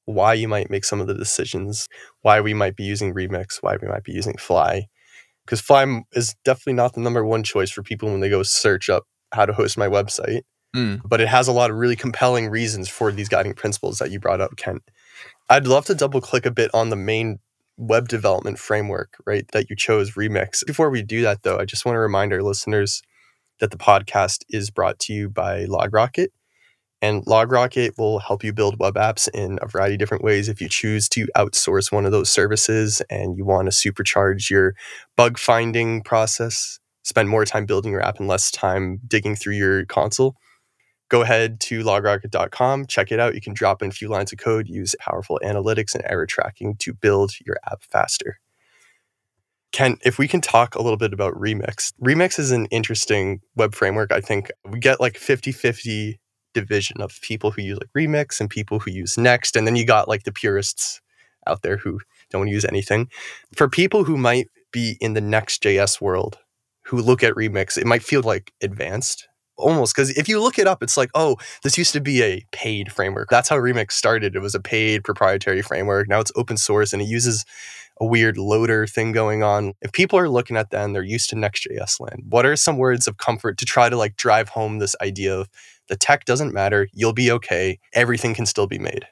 why 0.05 0.35
you 0.35 0.47
might 0.47 0.71
make 0.71 0.85
some 0.85 1.01
of 1.01 1.09
the 1.09 1.15
decisions, 1.15 1.89
why 2.23 2.41
we 2.41 2.55
might 2.55 2.77
be 2.77 2.85
using 2.85 3.13
Remix, 3.13 3.57
why 3.61 3.77
we 3.81 3.89
might 3.89 4.05
be 4.05 4.13
using 4.13 4.37
Fly. 4.37 4.87
Because 5.45 5.61
Fly 5.61 6.03
is 6.13 6.37
definitely 6.45 6.75
not 6.75 6.95
the 6.95 7.01
number 7.01 7.25
one 7.25 7.43
choice 7.43 7.71
for 7.71 7.83
people 7.83 8.11
when 8.11 8.21
they 8.21 8.29
go 8.29 8.43
search 8.43 8.89
up 8.89 9.05
how 9.33 9.47
to 9.47 9.53
host 9.53 9.77
my 9.77 9.89
website. 9.89 10.43
Mm. 10.77 11.01
But 11.05 11.21
it 11.21 11.29
has 11.29 11.49
a 11.49 11.53
lot 11.53 11.71
of 11.71 11.77
really 11.77 11.97
compelling 11.97 12.49
reasons 12.49 12.89
for 12.89 13.11
these 13.11 13.29
guiding 13.29 13.55
principles 13.55 13.99
that 13.99 14.11
you 14.11 14.21
brought 14.21 14.41
up, 14.41 14.57
Kent. 14.57 14.83
I'd 15.49 15.67
love 15.67 15.87
to 15.87 15.95
double 15.95 16.21
click 16.21 16.45
a 16.47 16.51
bit 16.51 16.71
on 16.75 16.91
the 16.91 16.97
main 16.97 17.39
web 17.79 18.09
development 18.09 18.59
framework, 18.59 19.17
right, 19.27 19.47
that 19.53 19.71
you 19.71 19.77
chose, 19.77 20.13
Remix. 20.13 20.65
Before 20.67 20.91
we 20.91 21.03
do 21.03 21.23
that, 21.23 21.43
though, 21.43 21.59
I 21.59 21.65
just 21.65 21.85
want 21.85 21.95
to 21.95 22.01
remind 22.01 22.33
our 22.33 22.43
listeners 22.43 23.03
that 23.61 23.71
the 23.71 23.79
podcast 23.79 24.45
is 24.51 24.71
brought 24.71 24.99
to 25.01 25.13
you 25.13 25.31
by 25.31 25.65
LogRocket. 25.65 26.29
And 27.03 27.25
LogRocket 27.27 27.99
will 27.99 28.19
help 28.19 28.43
you 28.43 28.53
build 28.53 28.81
web 28.81 28.95
apps 28.95 29.29
in 29.35 29.59
a 29.61 29.67
variety 29.67 29.95
of 29.95 29.99
different 29.99 30.25
ways. 30.25 30.49
If 30.49 30.61
you 30.61 30.69
choose 30.69 31.09
to 31.11 31.29
outsource 31.37 31.93
one 31.93 32.07
of 32.07 32.13
those 32.13 32.31
services 32.31 33.03
and 33.11 33.37
you 33.37 33.45
want 33.45 33.71
to 33.71 33.93
supercharge 33.93 34.49
your 34.49 34.75
bug 35.15 35.39
finding 35.39 36.03
process, 36.03 36.79
spend 37.05 37.29
more 37.29 37.45
time 37.45 37.67
building 37.67 37.93
your 37.93 38.03
app 38.03 38.19
and 38.19 38.29
less 38.29 38.51
time 38.51 39.01
digging 39.07 39.37
through 39.37 39.55
your 39.55 39.85
console, 39.85 40.37
go 41.09 41.21
ahead 41.23 41.61
to 41.61 41.85
logrocket.com, 41.85 42.87
check 42.87 43.13
it 43.13 43.21
out. 43.21 43.35
You 43.35 43.41
can 43.43 43.55
drop 43.55 43.83
in 43.83 43.89
a 43.89 43.93
few 43.93 44.09
lines 44.09 44.33
of 44.33 44.39
code, 44.39 44.67
use 44.67 44.95
powerful 44.99 45.39
analytics 45.45 45.95
and 45.95 46.03
error 46.07 46.27
tracking 46.27 46.77
to 46.79 46.95
build 46.95 47.33
your 47.45 47.57
app 47.71 47.83
faster. 47.85 48.41
Kent, 49.73 50.01
if 50.05 50.19
we 50.19 50.27
can 50.27 50.41
talk 50.41 50.75
a 50.75 50.83
little 50.83 50.97
bit 50.97 51.13
about 51.13 51.35
Remix. 51.35 51.93
Remix 52.03 52.39
is 52.39 52.51
an 52.51 52.67
interesting 52.67 53.41
web 53.57 53.75
framework. 53.75 54.11
I 54.11 54.23
think 54.23 54.51
we 54.65 54.79
get 54.79 55.01
like 55.01 55.19
50 55.19 55.53
50 55.53 56.19
division 56.57 57.01
of 57.03 57.21
people 57.21 57.51
who 57.51 57.63
use 57.63 57.79
like 57.79 57.91
Remix 57.97 58.41
and 58.41 58.49
people 58.49 58.79
who 58.81 58.91
use 58.91 59.19
Next. 59.19 59.57
And 59.57 59.67
then 59.67 59.77
you 59.77 59.85
got 59.85 60.09
like 60.09 60.25
the 60.25 60.33
purists 60.33 61.01
out 61.47 61.63
there 61.63 61.77
who 61.77 62.01
don't 62.31 62.49
use 62.49 62.65
anything. 62.65 63.09
For 63.55 63.69
people 63.69 64.05
who 64.05 64.17
might 64.17 64.49
be 64.73 64.97
in 65.01 65.13
the 65.13 65.21
next 65.21 65.63
js 65.63 66.01
world, 66.01 66.39
who 66.87 66.99
look 66.99 67.23
at 67.23 67.35
Remix, 67.35 67.77
it 67.77 67.87
might 67.87 68.03
feel 68.03 68.23
like 68.23 68.53
advanced 68.63 69.29
almost 69.59 69.95
because 69.95 70.11
if 70.17 70.29
you 70.29 70.41
look 70.41 70.59
it 70.59 70.67
up, 70.67 70.83
it's 70.83 70.97
like, 70.97 71.11
oh, 71.15 71.37
this 71.63 71.79
used 71.79 71.93
to 71.93 72.01
be 72.01 72.23
a 72.23 72.45
paid 72.53 72.93
framework. 72.93 73.29
That's 73.31 73.49
how 73.49 73.57
Remix 73.57 73.93
started. 73.93 74.37
It 74.37 74.41
was 74.41 74.55
a 74.55 74.61
paid 74.61 75.05
proprietary 75.05 75.63
framework. 75.63 76.09
Now 76.09 76.21
it's 76.21 76.33
open 76.37 76.57
source 76.57 76.93
and 76.93 77.03
it 77.03 77.09
uses 77.09 77.45
a 78.01 78.07
weird 78.07 78.37
loader 78.37 78.87
thing 78.87 79.13
going 79.13 79.43
on. 79.43 79.73
If 79.81 79.93
people 79.93 80.19
are 80.19 80.29
looking 80.29 80.57
at 80.57 80.71
that 80.71 80.85
and 80.85 80.95
they're 80.95 81.03
used 81.03 81.31
to 81.31 81.37
Next.js 81.37 82.01
land, 82.01 82.25
what 82.29 82.47
are 82.47 82.57
some 82.57 82.79
words 82.79 83.07
of 83.07 83.17
comfort 83.17 83.59
to 83.59 83.65
try 83.65 83.89
to 83.89 83.97
like 83.97 84.17
drive 84.17 84.51
home 84.51 84.79
this 84.79 84.95
idea 85.01 85.39
of 85.39 85.49
the 85.89 85.97
tech 85.97 86.25
doesn't 86.25 86.53
matter. 86.53 86.89
You'll 86.93 87.13
be 87.13 87.31
okay. 87.31 87.79
Everything 87.93 88.35
can 88.35 88.47
still 88.47 88.67
be 88.67 88.79
made. 88.79 89.07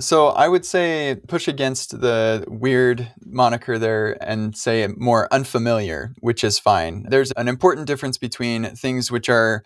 So 0.00 0.28
I 0.28 0.48
would 0.48 0.66
say 0.66 1.16
push 1.26 1.48
against 1.48 2.00
the 2.00 2.44
weird 2.48 3.08
moniker 3.24 3.78
there 3.78 4.22
and 4.22 4.54
say 4.54 4.86
more 4.88 5.26
unfamiliar, 5.32 6.12
which 6.20 6.44
is 6.44 6.58
fine. 6.58 7.06
There's 7.08 7.32
an 7.32 7.48
important 7.48 7.86
difference 7.86 8.18
between 8.18 8.64
things 8.76 9.10
which 9.10 9.30
are 9.30 9.62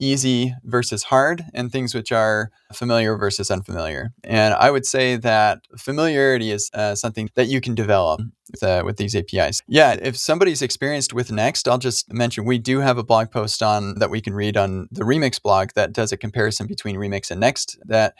easy 0.00 0.54
versus 0.64 1.04
hard 1.04 1.44
and 1.54 1.70
things 1.70 1.94
which 1.94 2.12
are 2.12 2.50
familiar 2.72 3.16
versus 3.16 3.50
unfamiliar. 3.50 4.10
And 4.22 4.54
I 4.54 4.70
would 4.70 4.86
say 4.86 5.16
that 5.16 5.60
familiarity 5.78 6.50
is 6.50 6.70
uh, 6.74 6.94
something 6.94 7.30
that 7.34 7.48
you 7.48 7.60
can 7.60 7.74
develop 7.74 8.20
with, 8.50 8.62
uh, 8.62 8.82
with 8.84 8.96
these 8.96 9.14
APIs. 9.14 9.62
Yeah, 9.66 9.96
if 10.00 10.16
somebody's 10.16 10.62
experienced 10.62 11.12
with 11.12 11.30
Next, 11.30 11.68
I'll 11.68 11.78
just 11.78 12.12
mention 12.12 12.44
we 12.44 12.58
do 12.58 12.80
have 12.80 12.98
a 12.98 13.04
blog 13.04 13.30
post 13.30 13.62
on 13.62 13.98
that 13.98 14.10
we 14.10 14.20
can 14.20 14.34
read 14.34 14.56
on 14.56 14.88
the 14.90 15.04
Remix 15.04 15.40
blog 15.40 15.70
that 15.74 15.92
does 15.92 16.12
a 16.12 16.16
comparison 16.16 16.66
between 16.66 16.96
Remix 16.96 17.30
and 17.30 17.40
Next 17.40 17.78
that 17.84 18.14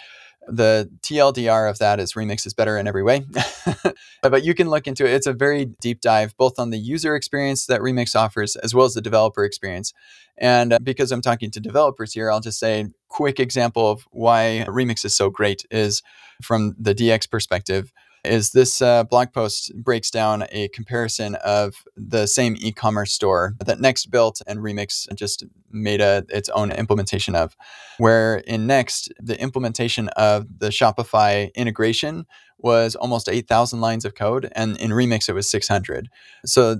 the 0.47 0.91
TLDR 1.03 1.69
of 1.69 1.79
that 1.79 2.01
is 2.01 2.15
Remix 2.15 2.47
is 2.47 2.55
better 2.55 2.77
in 2.79 2.87
every 2.87 3.03
way. 3.03 3.25
but 4.23 4.45
you 4.45 4.55
can 4.55 4.71
look 4.71 4.87
into 4.87 5.07
it. 5.07 5.13
It's 5.13 5.27
a 5.27 5.33
very 5.33 5.67
deep 5.81 6.01
dive, 6.01 6.37
both 6.37 6.59
on 6.59 6.71
the 6.71 6.79
user 6.79 7.15
experience 7.15 7.67
that 7.67 7.81
Remix 7.81 8.15
offers, 8.15 8.57
as 8.57 8.75
well 8.75 8.87
as 8.87 8.95
the 8.95 9.01
developer 9.01 9.45
experience. 9.45 9.93
And 10.37 10.73
uh, 10.73 10.79
because 10.83 11.13
I'm 11.13 11.23
talking 11.23 11.51
to 11.53 11.61
developers 11.61 12.13
here, 12.13 12.31
I'll 12.31 12.41
just 12.41 12.59
say 12.59 12.87
quick 13.09 13.39
example 13.39 13.91
of 13.91 14.07
why 14.11 14.65
Remix 14.69 15.05
is 15.05 15.15
so 15.15 15.31
great 15.31 15.65
is 15.71 16.03
from 16.43 16.75
the 16.79 16.95
DX 16.95 17.31
perspective 17.31 17.93
is 18.25 18.53
this 18.53 18.81
uh, 18.81 19.05
blog 19.05 19.33
post 19.33 19.73
breaks 19.77 20.11
down 20.11 20.45
a 20.51 20.69
comparison 20.69 21.35
of 21.37 21.85
the 21.97 22.27
same 22.27 22.57
e-commerce 22.59 23.13
store 23.13 23.55
that 23.65 23.81
Next 23.81 24.11
built 24.11 24.41
and 24.47 24.61
Remix 24.61 25.13
just 25.15 25.45
made 25.71 26.01
a, 26.01 26.25
its 26.29 26.49
own 26.51 26.73
implementation 26.73 27.35
of. 27.35 27.57
Where 27.99 28.39
in 28.39 28.67
Next, 28.67 29.13
the 29.19 29.41
implementation 29.41 30.09
of 30.11 30.47
the 30.59 30.69
Shopify 30.69 31.53
integration 31.55 32.27
was 32.59 32.97
almost 32.97 33.29
8,000 33.29 33.81
lines 33.81 34.05
of 34.05 34.15
code, 34.15 34.51
and 34.57 34.77
in 34.79 34.91
Remix 34.91 35.29
it 35.29 35.35
was 35.35 35.51
600. 35.51 36.09
So 36.47 36.79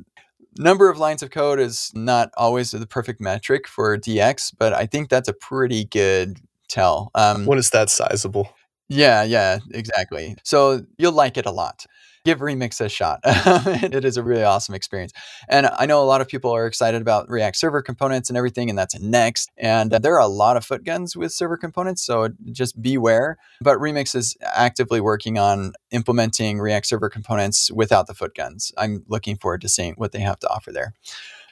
number 0.57 0.89
of 0.89 0.99
lines 0.99 1.23
of 1.23 1.31
code 1.31 1.61
is 1.61 1.91
not 1.95 2.31
always 2.37 2.71
the 2.71 2.87
perfect 2.87 3.21
metric 3.21 3.67
for 3.69 3.97
DX, 3.99 4.55
but 4.59 4.73
I 4.73 4.87
think 4.87 5.09
that's 5.09 5.29
a 5.29 5.35
pretty 5.35 5.85
good 5.85 6.41
tell. 6.69 7.11
Um, 7.15 7.45
that 7.71 7.91
sizable? 7.91 8.49
Yeah, 8.89 9.23
yeah, 9.23 9.59
exactly. 9.73 10.37
So 10.45 10.83
you'll 10.99 11.13
like 11.13 11.37
it 11.37 11.47
a 11.47 11.51
lot. 11.51 11.87
Give 12.25 12.39
Remix 12.39 12.81
a 12.81 12.89
shot. 12.89 13.21
it 13.25 14.03
is 14.05 14.17
a 14.17 14.23
really 14.23 14.45
awesome 14.45 14.75
experience. 14.75 15.13
And 15.49 15.67
I 15.67 15.85
know 15.85 16.03
a 16.03 16.05
lot 16.07 16.23
of 16.23 16.29
people 16.29 16.51
are 16.53 16.67
excited 16.67 17.03
about 17.03 17.29
React 17.29 17.55
server 17.57 17.83
components 17.83 18.31
and 18.31 18.37
everything, 18.39 18.71
and 18.71 18.79
that's 18.79 18.99
next. 18.99 19.51
And 19.59 19.91
there 19.93 20.15
are 20.15 20.21
a 20.21 20.27
lot 20.27 20.57
of 20.57 20.65
foot 20.65 20.85
guns 20.85 21.15
with 21.15 21.33
server 21.33 21.59
components, 21.59 22.03
so 22.03 22.31
just 22.51 22.81
beware. 22.81 23.37
But 23.61 23.77
Remix 23.77 24.15
is 24.15 24.37
actively 24.43 25.03
working 25.03 25.39
on 25.39 25.75
implementing 25.91 26.61
React 26.61 26.87
server 26.87 27.11
components 27.11 27.71
without 27.71 28.07
the 28.07 28.15
foot 28.15 28.35
guns. 28.35 28.73
I'm 28.79 29.05
looking 29.07 29.37
forward 29.37 29.61
to 29.61 29.69
seeing 29.69 29.93
what 29.95 30.13
they 30.13 30.21
have 30.21 30.39
to 30.41 30.49
offer 30.49 30.73
there. 30.73 30.95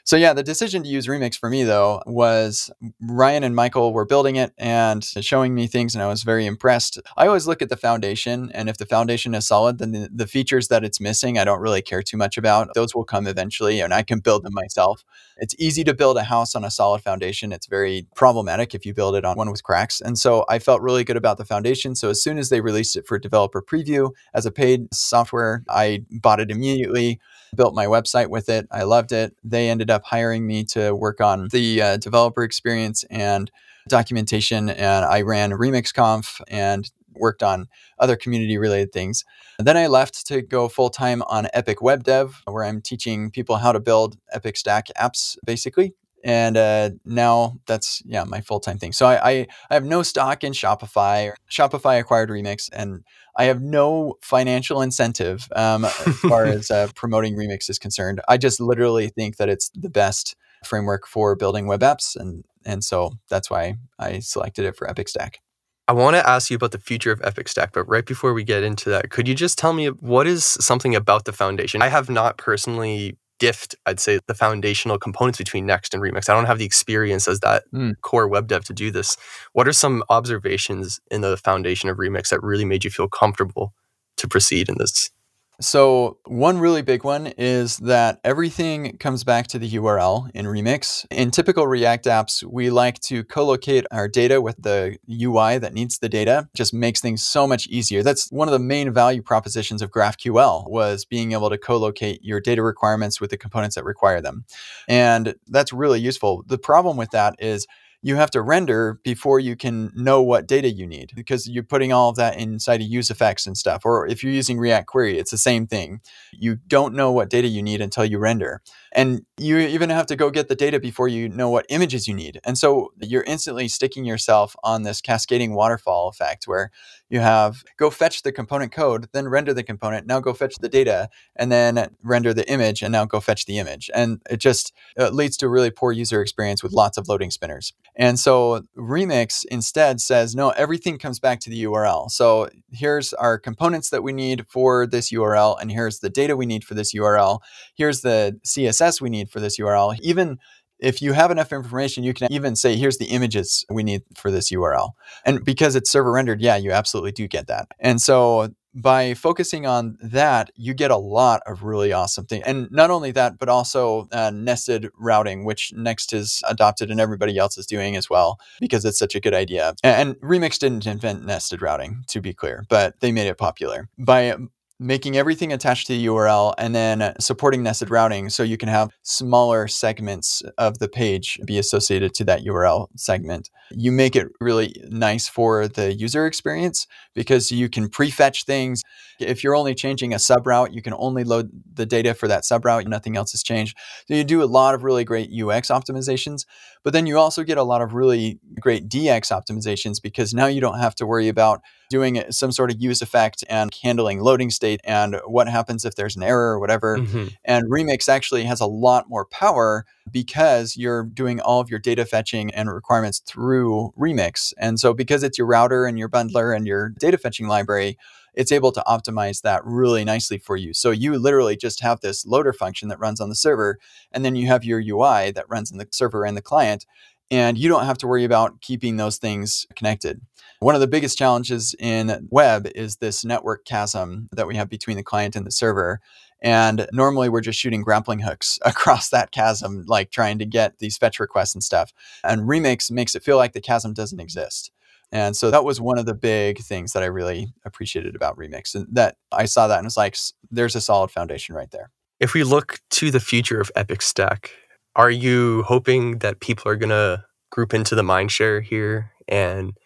So 0.05 0.17
yeah, 0.17 0.33
the 0.33 0.43
decision 0.43 0.83
to 0.83 0.89
use 0.89 1.07
Remix 1.07 1.39
for 1.39 1.49
me 1.49 1.63
though 1.63 2.03
was 2.07 2.71
Ryan 3.01 3.45
and 3.45 3.55
Michael 3.55 3.93
were 3.93 4.05
building 4.05 4.35
it 4.35 4.53
and 4.59 5.05
showing 5.05 5.55
me 5.55 5.69
things, 5.69 5.95
and 5.95 6.03
I 6.03 6.09
was 6.09 6.25
very 6.25 6.45
impressed. 6.45 6.99
I 7.17 7.29
always 7.29 7.47
look 7.47 7.63
at 7.63 7.69
the 7.69 7.77
foundation, 7.77 8.51
and 8.53 8.69
if 8.69 8.79
the 8.79 8.87
foundation 8.87 9.33
is 9.35 9.47
solid, 9.47 9.79
then 9.79 9.93
the, 9.93 10.09
the 10.13 10.27
features 10.27 10.69
that 10.69 10.83
it's 10.83 11.01
missing, 11.01 11.39
I 11.39 11.45
don't 11.45 11.61
really 11.61 11.83
care 11.83 12.03
too 12.03 12.17
much 12.17 12.37
about. 12.37 12.75
Those 12.75 12.97
will 12.97 13.05
come 13.05 13.29
eventually, 13.29 13.81
and 13.81 13.95
I 13.95 14.03
can 14.03 14.19
build 14.19 14.43
them 14.45 14.55
myself. 14.55 15.05
It's 15.37 15.55
easy 15.59 15.85
to 15.85 15.95
build 15.95 16.17
a 16.17 16.25
house 16.25 16.57
on 16.57 16.65
a 16.65 16.71
solid 16.71 17.03
foundation. 17.03 17.53
It's 17.53 17.67
very 17.67 18.07
problematic 18.17 18.75
if 18.75 18.85
you 18.85 18.95
build 18.95 19.15
it 19.15 19.25
on 19.25 19.37
one 19.37 19.51
with 19.51 19.63
cracks. 19.63 20.01
And 20.01 20.19
so 20.19 20.45
I 20.49 20.59
felt 20.59 20.83
really 20.83 21.05
good 21.05 21.17
about 21.17 21.39
the 21.39 21.45
foundation. 21.45 21.95
So 21.95 22.11
as 22.11 22.21
soon 22.21 22.39
as 22.39 22.49
they 22.49 22.61
released 22.61 22.97
it 22.97 23.07
for 23.07 23.19
developer 23.19 23.63
preview 23.63 24.11
as 24.35 24.47
a 24.47 24.51
paid 24.51 24.93
software, 24.93 25.63
I 25.69 26.05
bought 26.11 26.41
it 26.41 26.51
immediately 26.51 27.21
built 27.57 27.75
my 27.75 27.87
website 27.87 28.29
with 28.29 28.49
it. 28.49 28.67
I 28.71 28.85
loved 28.85 29.13
it. 29.13 29.37
They 29.45 29.69
ended 29.69 29.91
up 29.91 30.05
hiring 30.05 30.47
me 30.47 30.65
to 30.67 30.95
work 30.95 31.21
on 31.21 31.49
the 31.49 31.83
uh, 31.83 31.97
developer 31.99 32.43
experience 32.43 33.05
and 33.11 33.51
documentation, 33.89 34.69
and 34.69 35.05
I 35.05 35.23
ran 35.23 35.51
RemixConf 35.51 36.41
and 36.49 36.91
worked 37.15 37.43
on 37.43 37.69
other 37.99 38.17
community 38.17 38.57
related 38.57 38.93
things. 38.93 39.25
And 39.59 39.67
then 39.67 39.77
I 39.77 39.87
left 39.87 40.27
to 40.29 40.41
go 40.41 40.69
full 40.69 40.91
time 40.91 41.23
on 41.23 41.49
Epic 41.53 41.83
Web 41.83 42.05
Dev, 42.05 42.43
where 42.47 42.65
I'm 42.65 42.81
teaching 42.81 43.31
people 43.31 43.57
how 43.57 43.73
to 43.73 43.81
build 43.81 44.17
Epic 44.33 44.57
Stack 44.57 44.87
apps, 44.99 45.37
basically 45.45 45.95
and 46.25 46.57
uh, 46.57 46.91
now 47.05 47.59
that's 47.67 48.03
yeah 48.05 48.25
my 48.25 48.41
full-time 48.41 48.79
thing. 48.79 48.93
So 48.93 49.07
I, 49.07 49.31
I, 49.31 49.47
I 49.71 49.75
have 49.75 49.85
no 49.85 50.03
stock 50.03 50.45
in 50.45 50.53
shopify 50.53 51.33
shopify 51.51 51.99
acquired 51.99 52.31
remix 52.31 52.69
and 52.73 53.05
i 53.37 53.45
have 53.45 53.61
no 53.61 54.15
financial 54.23 54.83
incentive 54.83 55.49
um, 55.57 55.85
as 55.85 56.19
far 56.21 56.45
as 56.57 56.71
uh, 56.71 56.89
promoting 56.95 57.37
remix 57.37 57.69
is 57.69 57.79
concerned. 57.79 58.21
I 58.29 58.37
just 58.37 58.61
literally 58.61 59.09
think 59.09 59.37
that 59.37 59.49
it's 59.49 59.71
the 59.75 59.91
best 59.91 60.37
framework 60.65 61.07
for 61.07 61.35
building 61.35 61.67
web 61.67 61.81
apps 61.81 62.17
and 62.17 62.45
and 62.65 62.85
so 62.85 63.13
that's 63.29 63.51
why 63.51 63.75
i 63.99 64.21
selected 64.21 64.65
it 64.65 64.77
for 64.77 64.89
epic 64.89 65.09
stack. 65.09 65.41
I 65.89 65.95
want 65.95 66.15
to 66.15 66.27
ask 66.27 66.49
you 66.49 66.57
about 66.57 66.71
the 66.71 66.79
future 66.79 67.11
of 67.11 67.21
Epic 67.25 67.49
Stack, 67.49 67.73
but 67.73 67.85
right 67.85 68.07
before 68.07 68.33
we 68.33 68.45
get 68.45 68.63
into 68.63 68.89
that, 68.91 69.11
could 69.11 69.27
you 69.27 69.35
just 69.35 69.59
tell 69.59 69.73
me 69.73 69.89
what 69.89 70.29
is 70.29 70.45
something 70.45 70.95
about 70.95 71.25
the 71.25 71.33
foundation? 71.33 71.83
I 71.83 71.89
have 71.89 72.09
not 72.09 72.39
personally 72.39 73.19
gift, 73.43 73.75
I'd 73.87 73.99
say, 73.99 74.21
the 74.29 74.35
foundational 74.35 75.01
components 75.01 75.37
between 75.37 75.67
Next 75.67 75.93
and 75.93 76.01
Remix. 76.01 76.29
I 76.29 76.35
don't 76.35 76.45
have 76.45 76.61
the 76.61 76.65
experience 76.65 77.27
as 77.27 77.41
that 77.41 77.65
mm. 77.75 78.01
core 78.01 78.29
web 78.29 78.47
dev 78.47 78.63
to 78.67 78.73
do 78.73 78.93
this. 78.93 79.17
What 79.53 79.67
are 79.67 79.73
some 79.73 80.05
observations 80.09 81.01
in 81.11 81.23
the 81.23 81.37
foundation 81.37 81.89
of 81.89 81.97
Remix 81.97 82.29
that 82.29 82.41
really 82.41 82.65
made 82.65 82.85
you 82.85 82.91
feel 82.91 83.09
comfortable 83.09 83.75
to 84.19 84.29
proceed 84.29 84.69
in 84.69 84.77
this 84.79 85.11
so, 85.61 86.19
one 86.25 86.59
really 86.59 86.83
big 86.83 87.05
one 87.05 87.29
is 87.39 87.77
that 87.79 88.21
everything 88.25 88.97
comes 88.99 89.23
back 89.23 89.47
to 89.49 89.59
the 89.59 89.71
URL 89.71 90.31
in 90.35 90.47
Remix. 90.47 91.07
In 91.11 91.31
typical 91.31 91.67
React 91.67 92.07
apps, 92.07 92.43
we 92.43 92.71
like 92.71 92.99
to 93.01 93.23
co 93.25 93.45
locate 93.45 93.87
our 93.91 94.09
data 94.09 94.41
with 94.41 94.61
the 94.61 94.99
UI 95.09 95.59
that 95.59 95.73
needs 95.73 95.99
the 95.99 96.09
data. 96.09 96.49
Just 96.55 96.75
makes 96.75 97.01
things 97.01 97.23
so 97.23 97.47
much 97.47 97.67
easier. 97.69 98.03
That's 98.03 98.31
one 98.33 98.49
of 98.49 98.53
the 98.53 98.59
main 98.59 98.93
value 98.93 99.23
propositions 99.23 99.83
of 99.83 99.91
GraphQL 99.91 100.69
was 100.69 101.05
being 101.05 101.33
able 101.33 101.51
to 101.51 101.59
co 101.59 101.77
locate 101.77 102.25
your 102.25 102.41
data 102.41 102.63
requirements 102.63 103.21
with 103.21 103.31
the 103.31 103.37
components 103.37 103.77
that 103.77 103.85
require 103.85 104.21
them. 104.21 104.45
And 104.89 105.35
that's 105.49 105.73
really 105.73 106.01
useful. 106.01 106.45
The 106.47 106.59
problem 106.59 106.97
with 106.97 107.11
that 107.11 107.37
is 107.39 107.67
you 108.05 108.17
have 108.17 108.31
to 108.33 108.43
render 108.43 108.99
before 109.05 109.39
you 109.39 109.55
can 109.55 109.93
know 109.95 110.21
what 110.21 110.49
data 110.49 110.69
you 110.69 110.87
need 110.87 111.13
because 111.15 111.49
you're 111.49 111.63
putting 111.63 111.93
all 111.93 112.11
of 112.11 112.17
that 112.17 112.37
inside 112.37 112.81
of 112.81 112.89
use 112.89 113.11
effects 113.11 113.47
and 113.47 113.57
stuff. 113.57 113.83
Or 113.85 114.07
if 114.09 114.25
you're 114.25 114.33
using 114.33 114.59
React 114.59 114.89
Query, 114.89 115.19
it's 115.19 115.31
the 115.31 115.39
same 115.39 115.69
thing. 115.69 116.01
You 116.33 116.57
don't 116.67 116.95
know 116.95 117.13
what 117.13 117.31
data 117.31 117.47
you 117.47 117.63
need 117.63 117.81
until 117.81 118.05
you 118.05 118.19
render. 118.19 118.61
And 118.93 119.25
you 119.39 119.57
even 119.59 119.89
have 119.91 120.07
to 120.07 120.17
go 120.17 120.31
get 120.31 120.49
the 120.49 120.57
data 120.57 120.81
before 120.81 121.07
you 121.07 121.29
know 121.29 121.49
what 121.49 121.65
images 121.69 122.09
you 122.09 122.15
need. 122.15 122.41
And 122.45 122.59
so 122.59 122.93
you're 123.01 123.23
instantly 123.23 123.69
sticking 123.69 124.05
yourself 124.05 124.57
on 124.65 124.83
this 124.83 125.01
cascading 125.01 125.55
waterfall 125.55 126.09
effect 126.09 126.47
where 126.47 126.71
you 127.13 127.21
have 127.21 127.63
go 127.77 127.91
fetch 127.91 128.23
the 128.23 128.33
component 128.33 128.73
code, 128.73 129.07
then 129.13 129.29
render 129.29 129.53
the 129.53 129.63
component, 129.63 130.07
now 130.07 130.19
go 130.19 130.33
fetch 130.33 130.57
the 130.57 130.69
data, 130.69 131.11
and 131.37 131.53
then 131.53 131.95
render 132.03 132.33
the 132.33 132.51
image, 132.51 132.81
and 132.81 132.91
now 132.91 133.05
go 133.05 133.21
fetch 133.21 133.45
the 133.45 133.59
image. 133.59 133.91
And 133.95 134.23
it 134.31 134.39
just 134.39 134.73
it 134.97 135.13
leads 135.13 135.37
to 135.37 135.47
a 135.47 135.51
really 135.51 135.71
poor 135.71 135.93
user 135.93 136.23
experience 136.23 136.63
with 136.63 136.73
lots 136.73 136.97
of 136.97 137.09
loading 137.09 137.31
spinners. 137.31 137.75
And 137.95 138.19
so 138.19 138.63
Remix 138.79 139.45
instead 139.51 140.01
says, 140.01 140.35
no, 140.35 140.51
everything 140.51 140.97
comes 140.97 141.21
back 141.21 141.41
to 141.41 141.51
the 141.51 141.65
URL. 141.65 142.11
So 142.11 142.49
here's 142.73 143.13
our 143.13 143.39
components 143.39 143.91
that 143.91 144.03
we 144.03 144.15
need 144.15 144.47
for 144.49 144.87
this 144.87 145.13
URL, 145.13 145.61
and 145.61 145.71
here's 145.71 145.99
the 145.99 146.09
data 146.09 146.35
we 146.35 146.47
need 146.47 146.65
for 146.65 146.73
this 146.73 146.95
URL. 146.95 147.41
Here's 147.75 148.01
the 148.01 148.41
CSS 148.47 149.03
we 149.03 149.11
need 149.11 149.29
for 149.29 149.39
this 149.39 149.59
URL. 149.59 149.99
Even 150.01 150.39
if 150.83 151.01
you 151.01 151.13
have 151.13 151.31
enough 151.31 151.53
information, 151.53 152.05
you 152.05 152.13
can 152.13 152.31
even 152.33 152.57
say, 152.57 152.77
here's 152.77 152.99
the 152.99 153.07
images 153.07 153.65
we 153.71 153.83
need 153.83 154.03
for 154.15 154.31
this 154.31 154.51
URL. 154.51 154.91
And 155.25 155.45
because 155.45 155.77
it's 155.77 155.91
server 155.91 156.13
rendered, 156.13 156.41
yeah, 156.41 156.57
you 156.57 156.73
absolutely 156.73 157.13
do 157.13 157.29
get 157.29 157.47
that. 157.47 157.69
And 157.79 158.01
so 158.01 158.51
by 158.75 159.15
focusing 159.15 159.67
on 159.67 159.97
that, 160.03 160.51
you 160.57 160.75
get 160.75 160.91
a 160.91 160.97
lot 160.97 161.43
of 161.47 161.63
really 161.63 161.93
awesome 161.93 162.25
things. 162.25 162.43
And 162.47 162.71
not 162.71 162.91
only 162.91 163.13
that, 163.13 163.39
but 163.39 163.49
also 163.49 164.09
uh, 164.13 164.31
nested 164.35 164.89
routing, 164.99 165.45
which 165.45 165.73
Next 165.75 166.11
has 166.13 166.43
adopted 166.49 166.91
and 166.91 167.01
everybody 167.01 167.39
else 167.39 167.59
is 167.59 167.67
doing 167.67 167.97
as 167.97 168.09
well 168.09 168.39
because 168.61 168.85
it's 168.85 168.99
such 168.99 169.15
a 169.15 169.21
good 169.21 169.35
idea. 169.35 169.75
And, 169.85 170.11
and 170.11 170.21
Remix 170.21 170.59
didn't 170.59 170.87
invent 170.87 171.25
nested 171.25 171.63
routing, 171.63 172.05
to 172.09 172.21
be 172.21 172.33
clear, 172.33 172.65
but 172.69 172.99
they 173.01 173.13
made 173.13 173.29
it 173.29 173.39
popular. 173.39 173.89
By 173.99 174.37
making 174.83 175.17
everything 175.17 175.53
attached 175.53 175.87
to 175.87 175.93
the 175.93 176.07
URL 176.07 176.55
and 176.59 176.75
then 176.75 177.15
supporting 177.21 177.63
nested 177.63 177.91
routing 177.91 178.29
so 178.29 178.43
you 178.43 178.57
can 178.57 178.69
have 178.69 178.91
smaller 179.03 179.69
segments 179.69 180.43
of 180.59 180.79
the 180.79 180.89
page 180.89 181.39
be 181.47 181.59
associated 181.59 182.15
to 182.15 182.25
that 182.25 182.45
URL 182.45 182.89
segment. 182.97 183.49
You 183.71 183.93
make 183.93 184.17
it 184.17 184.29
really 184.41 184.75
nice 184.89 185.29
for 185.29 185.69
the 185.69 185.95
user 185.95 186.27
experience 186.27 186.87
because 187.15 187.53
you 187.53 187.69
can 187.69 187.89
prefetch 187.89 188.45
things. 188.45 188.83
If 189.21 189.45
you're 189.45 189.55
only 189.55 189.75
changing 189.75 190.13
a 190.13 190.17
subroute, 190.17 190.75
you 190.75 190.83
can 190.83 190.95
only 190.95 191.23
load 191.23 191.51
the 191.73 191.87
data 191.87 192.13
for 192.13 192.27
that 192.29 192.43
subroute, 192.43 192.87
nothing 192.87 193.17
else 193.17 193.33
has 193.33 193.43
changed. 193.43 193.77
So 194.09 194.15
you 194.15 194.25
do 194.25 194.43
a 194.43 194.45
lot 194.45 194.75
of 194.75 194.83
really 194.83 195.05
great 195.05 195.31
UX 195.31 195.69
optimizations, 195.69 196.45
but 196.83 196.93
then 196.93 197.07
you 197.07 197.19
also 197.19 197.43
get 197.45 197.59
a 197.59 197.63
lot 197.63 197.83
of 197.83 197.95
really 197.95 198.39
great 198.61 198.89
DX 198.89 199.31
optimizations 199.31 200.03
because 200.03 200.35
now 200.35 200.47
you 200.47 200.61
don't 200.61 200.79
have 200.79 200.95
to 200.97 201.07
worry 201.07 201.29
about 201.29 201.61
doing 201.91 202.23
some 202.31 202.51
sort 202.51 202.71
of 202.71 202.81
use 202.81 203.03
effect 203.03 203.45
and 203.49 203.71
handling 203.83 204.21
loading 204.21 204.51
state 204.51 204.81
and 204.85 205.21
what 205.27 205.49
happens 205.49 205.85
if 205.85 205.95
there's 205.95 206.17
an 206.17 206.23
error 206.23 206.53
or 206.53 206.59
whatever. 206.59 206.99
Mm-hmm. 206.99 207.29
And 207.45 207.71
Remix 207.71 208.09
actually 208.09 208.45
has 208.45 208.61
a 208.61 208.67
lot 208.67 209.09
more 209.09 209.27
power 209.27 209.85
because 210.11 210.77
you're 210.77 211.05
doing 211.05 211.41
all 211.41 211.61
of 211.61 211.69
your 211.69 211.79
data 211.79 212.05
fetching 212.05 212.53
and 212.55 212.73
requirements 212.73 213.21
through 213.21 213.93
Remix. 213.99 214.53
And 214.59 214.81
so 214.81 214.95
because 214.95 215.23
it's 215.23 215.39
your 215.39 215.47
router 215.47 215.85
and 215.85 215.99
your 215.99 216.09
bundler 216.09 216.57
and 216.57 216.67
your 216.67 216.89
data 216.99 217.19
fetching 217.19 217.47
library, 217.47 217.99
it's 218.35 218.53
able 218.53 218.73
to 218.73 218.83
optimize 218.87 219.43
that 219.43 219.65
really 219.65 220.05
nicely 220.05 220.39
for 220.39 220.57
you. 220.57 220.73
So 220.75 220.91
you 220.91 221.19
literally 221.19 221.57
just 221.57 221.81
have 221.81 222.01
this 222.01 222.25
loader 222.27 222.53
function 222.53 222.89
that 222.89 222.99
runs 222.99 223.21
on 223.21 223.29
the 223.29 223.35
server, 223.35 223.79
and 224.11 224.25
then 224.25 224.37
you 224.37 224.47
have 224.47 224.65
your 224.65 224.81
UI 224.81 225.31
that 225.33 225.49
runs 225.49 225.71
in 225.71 225.79
the 225.79 225.89
server 225.91 226.25
and 226.25 226.37
the 226.37 226.43
client 226.43 226.87
and 227.33 227.57
you 227.57 227.67
don't 227.67 227.87
have 227.87 227.97
to 227.97 228.07
worry 228.07 228.25
about 228.25 228.61
keeping 228.61 228.99
those 228.99 229.17
things 229.17 229.67
connected. 229.75 230.21
One 230.59 230.75
of 230.75 230.83
the 230.83 230.87
biggest 230.87 231.17
challenges 231.17 231.75
in 231.79 232.29
web 232.31 232.69
is 232.75 232.97
this 232.97 233.25
network 233.25 233.65
chasm 233.65 234.29
that 234.33 234.47
we 234.47 234.55
have 234.57 234.69
between 234.69 234.99
the 234.99 235.03
client 235.03 235.35
and 235.35 235.47
the 235.47 235.51
server. 235.51 236.01
And 236.43 236.87
normally 236.93 237.31
we're 237.31 237.41
just 237.41 237.59
shooting 237.59 237.81
grappling 237.81 238.19
hooks 238.19 238.59
across 238.67 239.09
that 239.09 239.31
chasm, 239.31 239.85
like 239.87 240.11
trying 240.11 240.39
to 240.41 240.45
get 240.45 240.79
these 240.79 240.99
fetch 240.99 241.19
requests 241.19 241.55
and 241.55 241.65
stuff. 241.65 241.95
And 242.23 242.43
Remix 242.43 242.91
makes 242.91 243.15
it 243.15 243.25
feel 243.25 243.39
like 243.39 243.55
the 243.55 243.63
chasm 243.63 243.95
doesn't 243.95 244.21
exist. 244.21 244.71
And 245.13 245.37
so 245.37 245.51
that 245.51 245.65
was 245.65 245.81
one 245.81 245.99
of 245.99 246.07
the 246.07 246.15
big 246.15 246.59
things 246.61 246.95
that 246.95 247.03
I 247.03 247.07
really 247.07 247.53
appreciated 247.67 248.17
about 248.17 248.37
Remix. 248.39 248.75
And 248.75 248.87
that 248.93 249.17
I 249.31 249.45
saw 249.45 249.69
that 249.69 249.79
and 249.79 249.85
was 249.85 249.97
like, 249.97 250.17
there's 250.51 250.75
a 250.75 250.81
solid 250.81 251.11
foundation 251.11 251.55
right 251.55 251.71
there. 251.71 251.91
If 252.19 252.33
we 252.33 252.45
look 252.45 252.81
to 252.93 253.11
the 253.11 253.21
future 253.21 253.61
of 253.61 253.71
Epic 253.77 254.01
Stack, 254.01 254.53
are 254.97 255.11
you 255.11 255.65
hoping 255.65 256.19
that 256.19 256.41
people 256.41 256.71
are 256.71 256.77
going 256.77 256.91
to 256.91 257.25
group 257.51 257.75
into 257.75 257.95
the 257.95 258.03
mindshare 258.03 258.63
here 258.63 259.13
and 259.29 259.77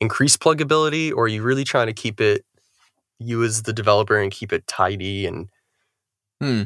increase 0.00 0.36
pluggability, 0.36 1.10
or 1.10 1.24
are 1.24 1.28
you 1.28 1.42
really 1.42 1.64
trying 1.64 1.86
to 1.86 1.92
keep 1.92 2.20
it 2.20 2.44
you 3.18 3.42
as 3.42 3.62
the 3.62 3.72
developer 3.72 4.18
and 4.18 4.32
keep 4.32 4.52
it 4.52 4.66
tidy 4.66 5.24
and 5.24 5.48
hmm. 6.40 6.64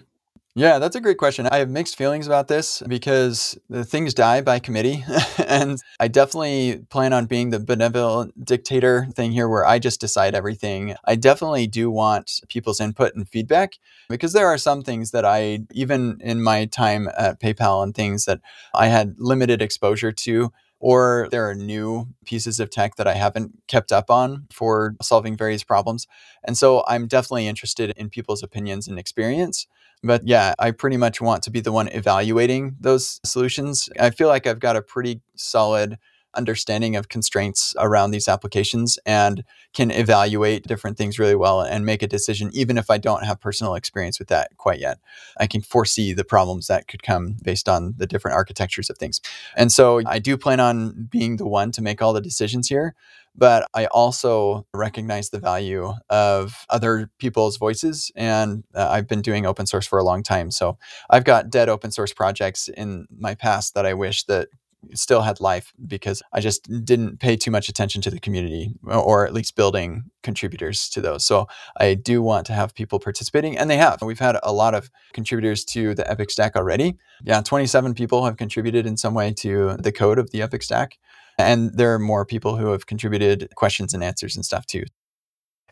Yeah, 0.59 0.81
that's 0.81 0.97
a 0.97 1.01
great 1.01 1.19
question. 1.19 1.47
I 1.47 1.59
have 1.59 1.71
mixed 1.71 1.95
feelings 1.95 2.27
about 2.27 2.49
this 2.49 2.83
because 2.89 3.57
things 3.85 4.13
die 4.13 4.41
by 4.41 4.59
committee. 4.59 5.05
and 5.47 5.81
I 6.01 6.09
definitely 6.09 6.85
plan 6.91 7.13
on 7.13 7.27
being 7.27 7.51
the 7.51 7.61
benevolent 7.61 8.45
dictator 8.45 9.07
thing 9.15 9.31
here 9.31 9.49
where 9.49 9.65
I 9.65 9.79
just 9.79 10.01
decide 10.01 10.35
everything. 10.35 10.97
I 11.05 11.15
definitely 11.15 11.69
do 11.69 11.93
want 11.93 12.41
people's 12.49 12.81
input 12.81 13.15
and 13.15 13.29
feedback 13.29 13.75
because 14.09 14.33
there 14.33 14.49
are 14.49 14.59
some 14.59 14.83
things 14.83 15.13
that 15.13 15.25
I, 15.25 15.61
even 15.71 16.19
in 16.21 16.43
my 16.43 16.65
time 16.65 17.09
at 17.17 17.39
PayPal 17.39 17.85
and 17.85 17.95
things 17.95 18.25
that 18.25 18.41
I 18.75 18.89
had 18.89 19.15
limited 19.17 19.63
exposure 19.63 20.11
to 20.11 20.53
or 20.81 21.29
there 21.31 21.49
are 21.49 21.55
new 21.55 22.09
pieces 22.25 22.61
of 22.61 22.71
tech 22.71 22.97
that 22.97 23.07
I 23.07 23.15
haven't 23.15 23.53
kept 23.67 23.93
up 23.93 24.11
on 24.11 24.47
for 24.53 24.95
solving 25.03 25.37
various 25.37 25.63
problems. 25.63 26.07
And 26.45 26.57
so 26.57 26.85
I'm 26.87 27.07
definitely 27.07 27.47
interested 27.47 27.91
in 27.97 28.11
people's 28.11 28.43
opinions 28.43 28.87
and 28.87 28.99
experience. 28.99 29.67
But 30.03 30.27
yeah, 30.27 30.55
I 30.59 30.71
pretty 30.71 30.97
much 30.97 31.21
want 31.21 31.43
to 31.45 31.51
be 31.51 31.61
the 31.61 31.73
one 31.73 31.89
evaluating 31.89 32.77
those 32.81 33.21
solutions. 33.25 33.89
I 33.99 34.11
feel 34.11 34.29
like 34.29 34.47
I've 34.47 34.61
got 34.61 34.77
a 34.77 34.83
pretty 34.83 35.21
solid 35.35 35.99
understanding 36.35 36.95
of 36.95 37.09
constraints 37.09 37.75
around 37.79 38.11
these 38.11 38.29
applications 38.29 38.99
and 39.05 39.45
can 39.75 39.91
evaluate 39.91 40.67
different 40.67 40.97
things 40.97 41.19
really 41.19 41.35
well 41.35 41.61
and 41.61 41.85
make 41.85 42.03
a 42.03 42.07
decision, 42.07 42.51
even 42.53 42.79
if 42.79 42.91
I 42.91 42.99
don't 42.99 43.25
have 43.25 43.41
personal 43.41 43.75
experience 43.75 44.19
with 44.19 44.29
that 44.29 44.57
quite 44.57 44.79
yet. 44.79 44.99
I 45.39 45.47
can 45.47 45.63
foresee 45.63 46.13
the 46.13 46.25
problems 46.25 46.67
that 46.69 46.87
could 46.87 47.03
come 47.03 47.37
based 47.43 47.69
on 47.69 47.95
the 47.97 48.07
different 48.07 48.37
architectures 48.37 48.91
of 48.91 48.99
things. 48.99 49.21
And 49.57 49.73
so 49.73 50.01
I 50.07 50.19
do 50.19 50.37
plan 50.37 50.61
on 50.61 51.09
being 51.11 51.37
the 51.37 51.47
one 51.47 51.73
to 51.73 51.83
make 51.83 52.01
all 52.03 52.13
the 52.13 52.21
decisions 52.21 52.69
here. 52.69 52.95
But 53.39 53.69
I 53.73 53.87
also 53.87 54.67
recognize 54.75 55.31
the 55.31 55.39
value 55.39 55.93
of 56.11 56.67
other 56.69 57.11
people's 57.19 57.57
voices. 57.57 58.11
And 58.17 58.65
uh, 58.75 58.89
I've 58.91 59.07
been 59.07 59.23
doing 59.23 59.47
open 59.47 59.67
source 59.67 59.87
for 59.87 59.99
a 59.99 60.05
long 60.05 60.25
time. 60.25 60.51
So 60.51 60.77
I've 61.09 61.25
got 61.25 61.49
dead 61.49 61.69
open 61.69 61.93
source 61.93 62.13
projects 62.13 62.69
in 62.69 63.07
my 63.17 63.37
past 63.37 63.75
that 63.75 63.87
I 63.87 63.95
wish 63.95 64.25
that 64.25 64.49
still 64.95 65.23
had 65.23 65.41
life 65.41 65.73
because 65.87 66.23
I 66.33 66.41
just 66.41 66.69
didn't 66.85 67.21
pay 67.21 67.37
too 67.37 67.51
much 67.51 67.69
attention 67.69 68.01
to 68.03 68.11
the 68.11 68.21
community 68.21 68.75
or 68.87 69.27
at 69.27 69.35
least 69.35 69.57
building 69.57 70.05
contributors 70.23 70.89
to 70.91 71.01
those. 71.01 71.25
So 71.25 71.47
I 71.77 71.95
do 71.95 72.23
want 72.23 72.47
to 72.47 72.53
have 72.53 72.75
people 72.75 72.99
participating 72.99 73.59
and 73.59 73.69
they 73.69 73.77
have. 73.77 74.03
We've 74.03 74.19
had 74.19 74.39
a 74.43 74.53
lot 74.53 74.75
of 74.75 74.91
contributors 75.13 75.65
to 75.67 75.95
the 75.95 76.09
Epic 76.11 76.31
Stack 76.31 76.57
already. 76.57 76.97
Yeah, 77.25 77.41
27 77.41 77.95
people 77.95 78.25
have 78.25 78.37
contributed 78.37 78.87
in 78.87 78.97
some 78.97 79.15
way 79.15 79.33
to 79.39 79.77
the 79.79 79.93
code 79.93 80.19
of 80.19 80.31
the 80.31 80.43
Epic 80.43 80.63
Stack. 80.63 80.99
And 81.39 81.73
there 81.73 81.95
are 81.95 81.99
more 81.99 82.27
people 82.27 82.57
who 82.57 82.73
have 82.73 82.87
contributed 82.87 83.49
questions 83.55 83.95
and 83.95 84.03
answers 84.03 84.37
and 84.37 84.45
stuff 84.45 84.67
too. 84.67 84.85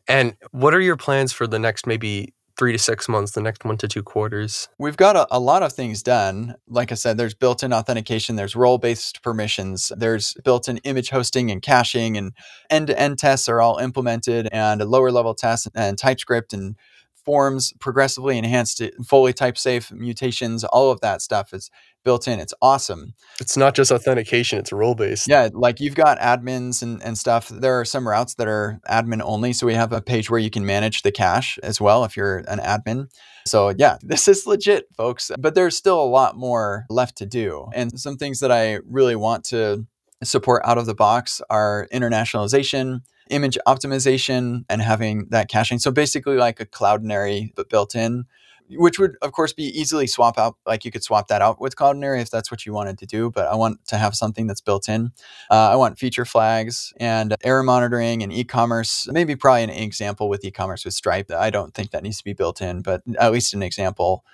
And 0.09 0.37
what 0.53 0.73
are 0.75 0.81
your 0.81 0.97
plans 0.97 1.33
for 1.33 1.47
the 1.47 1.59
next 1.59 1.87
maybe 1.87 2.33
three 2.59 2.73
to 2.73 2.79
six 2.79 3.09
months, 3.09 3.33
the 3.33 3.41
next 3.41 3.65
one 3.65 3.77
to 3.79 3.89
two 3.89 4.03
quarters? 4.03 4.69
We've 4.79 4.97
got 4.97 5.17
a, 5.17 5.27
a 5.31 5.41
lot 5.41 5.63
of 5.63 5.73
things 5.73 6.03
done. 6.03 6.55
Like 6.69 6.91
I 6.91 6.95
said, 6.95 7.19
there's 7.19 7.35
built 7.35 7.63
in 7.63 7.73
authentication, 7.73 8.37
there's 8.37 8.57
role 8.57 8.79
based 8.79 9.23
permissions, 9.23 9.93
there's 9.97 10.35
built 10.45 10.69
in 10.69 10.79
image 10.79 11.11
hosting 11.11 11.51
and 11.51 11.61
caching, 11.61 12.17
and 12.17 12.33
end 12.71 12.87
to 12.87 12.99
end 12.99 13.19
tests 13.19 13.49
are 13.49 13.61
all 13.61 13.79
implemented, 13.79 14.49
and 14.53 14.81
lower 14.83 15.11
level 15.11 15.35
tests 15.35 15.69
and 15.75 15.99
TypeScript 15.99 16.53
and 16.53 16.77
forms 17.27 17.75
progressively 17.81 18.39
enhanced 18.39 18.81
fully 19.05 19.33
type 19.33 19.59
safe 19.59 19.91
mutations 19.91 20.63
all 20.63 20.93
of 20.93 21.01
that 21.01 21.21
stuff 21.21 21.53
is 21.53 21.71
built 22.07 22.27
in. 22.29 22.41
It's 22.41 22.55
awesome. 22.63 23.15
It's 23.41 23.57
not 23.57 23.75
just 23.75 23.91
authentication 23.93 24.61
it's 24.61 24.73
role 24.73 24.95
based. 24.95 25.29
Yeah 25.29 25.49
like 25.53 25.81
you've 25.81 25.97
got 25.97 26.19
admins 26.21 26.83
and, 26.83 27.03
and 27.03 27.19
stuff. 27.19 27.49
There 27.49 27.79
are 27.79 27.85
some 27.85 28.09
routes 28.09 28.35
that 28.37 28.47
are 28.49 28.81
admin 28.89 29.21
only 29.23 29.53
so 29.53 29.67
we 29.67 29.75
have 29.75 29.93
a 29.93 30.01
page 30.01 30.31
where 30.31 30.41
you 30.41 30.49
can 30.49 30.65
manage 30.65 31.03
the 31.03 31.13
cache 31.13 31.59
as 31.63 31.81
well 31.81 32.05
if 32.05 32.17
you're 32.17 32.39
an 32.47 32.61
admin. 32.61 33.09
So 33.45 33.75
yeah 33.77 33.99
this 34.03 34.29
is 34.29 34.47
legit 34.47 34.87
folks 34.97 35.31
but 35.39 35.55
there's 35.55 35.77
still 35.77 36.01
a 36.01 36.07
lot 36.07 36.37
more 36.37 36.87
left 36.89 37.19
to 37.19 37.27
do. 37.27 37.67
And 37.75 37.99
some 38.01 38.17
things 38.17 38.41
that 38.41 38.53
i 38.53 38.79
really 38.87 39.17
want 39.17 39.45
to 39.47 39.87
support 40.23 40.63
out 40.65 40.79
of 40.79 40.87
the 40.87 40.95
box 40.95 41.43
are 41.51 41.89
internationalization 41.93 43.01
image 43.31 43.59
optimization 43.67 44.65
and 44.69 44.81
having 44.81 45.27
that 45.31 45.49
caching. 45.49 45.79
So 45.79 45.91
basically 45.91 46.37
like 46.37 46.61
a 46.61 46.67
Cloudinary 46.67 47.51
but 47.55 47.69
built 47.69 47.95
in, 47.95 48.25
which 48.71 48.99
would 48.99 49.17
of 49.23 49.33
course 49.33 49.53
be 49.53 49.65
easily 49.65 50.07
swap 50.07 50.39
out. 50.39 50.57
Like 50.67 50.85
you 50.85 50.91
could 50.91 51.03
swap 51.03 51.29
that 51.29 51.43
out 51.43 51.61
with 51.61 51.77
Cloudinary 51.77 52.21
if 52.21 52.31
that's 52.31 52.51
what 52.51 52.67
you 52.67 52.73
wanted 52.73 52.99
to 52.99 53.07
do. 53.07 53.31
But 53.31 53.49
I 53.49 53.55
want 53.55 53.87
to 53.89 53.97
have 53.97 54.15
something 54.15 54.47
that's 54.47 54.61
built 54.61 54.89
in. 54.89 55.13
Uh, 55.51 55.71
I 55.71 55.77
want 55.77 55.99
feature 55.99 56.25
flags 56.25 56.93
and 56.99 57.37
error 57.45 57.63
monitoring 57.63 58.23
and 58.23 58.33
e-commerce. 58.33 59.09
Maybe 59.11 59.37
probably 59.37 59.65
an 59.65 59.71
example 59.71 60.29
with 60.29 60.45
e-commerce 60.45 60.85
with 60.85 60.95
Stripe. 60.95 61.31
I 61.31 61.51
don't 61.51 61.75
think 61.75 61.91
that 61.91 62.03
needs 62.03 62.19
to 62.19 62.25
be 62.25 62.33
built 62.33 62.61
in, 62.61 62.83
but 62.83 63.03
at 63.19 63.33
least 63.33 63.55
an 63.55 63.63
example 63.63 64.25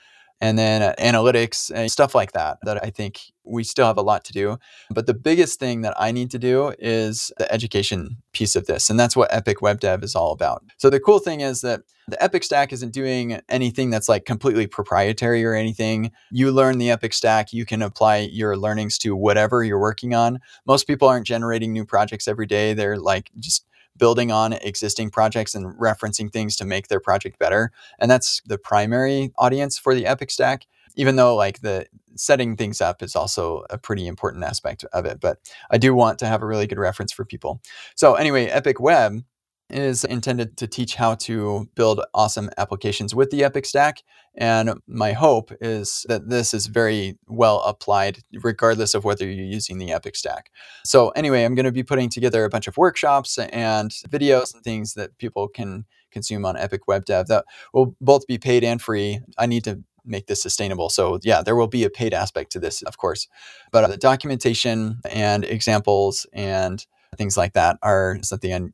and 0.42 0.58
then 0.58 0.82
uh, 0.82 0.94
analytics 0.98 1.70
and 1.74 1.90
stuff 1.90 2.14
like 2.14 2.32
that 2.32 2.58
that 2.64 2.84
i 2.84 2.90
think 2.90 3.32
we 3.44 3.64
still 3.64 3.86
have 3.86 3.98
a 3.98 4.02
lot 4.02 4.24
to 4.24 4.32
do. 4.32 4.56
But 4.90 5.06
the 5.06 5.14
biggest 5.14 5.58
thing 5.58 5.82
that 5.82 5.94
i 5.98 6.12
need 6.12 6.30
to 6.32 6.38
do 6.38 6.74
is 6.78 7.32
the 7.38 7.50
education 7.52 8.18
piece 8.32 8.56
of 8.56 8.66
this 8.66 8.90
and 8.90 8.98
that's 8.98 9.16
what 9.16 9.32
epic 9.32 9.62
web 9.62 9.80
dev 9.80 10.02
is 10.02 10.14
all 10.14 10.32
about. 10.32 10.64
So 10.78 10.90
the 10.90 11.00
cool 11.00 11.18
thing 11.18 11.40
is 11.40 11.60
that 11.62 11.82
the 12.08 12.22
epic 12.22 12.42
stack 12.44 12.72
isn't 12.72 12.92
doing 12.92 13.40
anything 13.48 13.90
that's 13.90 14.08
like 14.08 14.24
completely 14.24 14.66
proprietary 14.66 15.44
or 15.44 15.54
anything. 15.54 16.10
You 16.30 16.50
learn 16.50 16.78
the 16.78 16.90
epic 16.90 17.12
stack 17.12 17.52
you 17.52 17.64
can 17.64 17.82
apply 17.82 18.28
your 18.32 18.56
learnings 18.56 18.98
to 18.98 19.14
whatever 19.14 19.62
you're 19.62 19.78
working 19.80 20.14
on. 20.14 20.40
Most 20.66 20.86
people 20.86 21.08
aren't 21.08 21.26
generating 21.26 21.72
new 21.72 21.84
projects 21.84 22.26
every 22.26 22.46
day. 22.46 22.74
They're 22.74 22.98
like 22.98 23.30
just 23.38 23.66
building 23.96 24.32
on 24.32 24.54
existing 24.54 25.10
projects 25.10 25.54
and 25.54 25.74
referencing 25.78 26.32
things 26.32 26.56
to 26.56 26.64
make 26.64 26.88
their 26.88 27.00
project 27.00 27.38
better. 27.38 27.72
And 27.98 28.10
that's 28.10 28.40
the 28.46 28.58
primary 28.58 29.32
audience 29.38 29.78
for 29.78 29.94
the 29.94 30.06
Epic 30.06 30.30
Stack, 30.30 30.66
even 30.96 31.16
though 31.16 31.34
like 31.34 31.60
the 31.60 31.86
setting 32.16 32.56
things 32.56 32.80
up 32.80 33.02
is 33.02 33.16
also 33.16 33.64
a 33.70 33.78
pretty 33.78 34.06
important 34.06 34.44
aspect 34.44 34.84
of 34.92 35.04
it. 35.04 35.20
But 35.20 35.38
I 35.70 35.78
do 35.78 35.94
want 35.94 36.18
to 36.20 36.26
have 36.26 36.42
a 36.42 36.46
really 36.46 36.66
good 36.66 36.78
reference 36.78 37.12
for 37.12 37.24
people. 37.24 37.60
So 37.94 38.14
anyway, 38.14 38.46
Epic 38.46 38.80
Web 38.80 39.22
is 39.70 40.04
intended 40.04 40.56
to 40.58 40.66
teach 40.66 40.94
how 40.94 41.14
to 41.14 41.68
build 41.74 42.00
awesome 42.14 42.50
applications 42.58 43.14
with 43.14 43.30
the 43.30 43.42
Epic 43.42 43.66
Stack. 43.66 44.02
And 44.34 44.74
my 44.86 45.12
hope 45.12 45.52
is 45.60 46.06
that 46.08 46.28
this 46.28 46.54
is 46.54 46.66
very 46.66 47.18
well 47.26 47.60
applied, 47.62 48.18
regardless 48.42 48.94
of 48.94 49.04
whether 49.04 49.24
you're 49.24 49.44
using 49.44 49.78
the 49.78 49.92
Epic 49.92 50.16
Stack. 50.16 50.50
So, 50.84 51.10
anyway, 51.10 51.44
I'm 51.44 51.54
going 51.54 51.66
to 51.66 51.72
be 51.72 51.82
putting 51.82 52.08
together 52.08 52.44
a 52.44 52.48
bunch 52.48 52.66
of 52.66 52.76
workshops 52.76 53.38
and 53.38 53.90
videos 54.08 54.54
and 54.54 54.62
things 54.62 54.94
that 54.94 55.18
people 55.18 55.48
can 55.48 55.84
consume 56.10 56.44
on 56.44 56.56
Epic 56.56 56.86
Web 56.86 57.04
Dev 57.04 57.26
that 57.28 57.44
will 57.72 57.96
both 58.00 58.26
be 58.26 58.38
paid 58.38 58.64
and 58.64 58.80
free. 58.80 59.20
I 59.38 59.46
need 59.46 59.64
to 59.64 59.82
make 60.04 60.26
this 60.26 60.42
sustainable. 60.42 60.88
So, 60.88 61.18
yeah, 61.22 61.42
there 61.42 61.56
will 61.56 61.68
be 61.68 61.84
a 61.84 61.90
paid 61.90 62.14
aspect 62.14 62.52
to 62.52 62.58
this, 62.58 62.82
of 62.82 62.96
course. 62.96 63.28
But 63.70 63.88
the 63.88 63.96
documentation 63.96 65.00
and 65.10 65.44
examples 65.44 66.26
and 66.32 66.84
things 67.16 67.36
like 67.36 67.52
that 67.52 67.78
are 67.82 68.18
something 68.22 68.72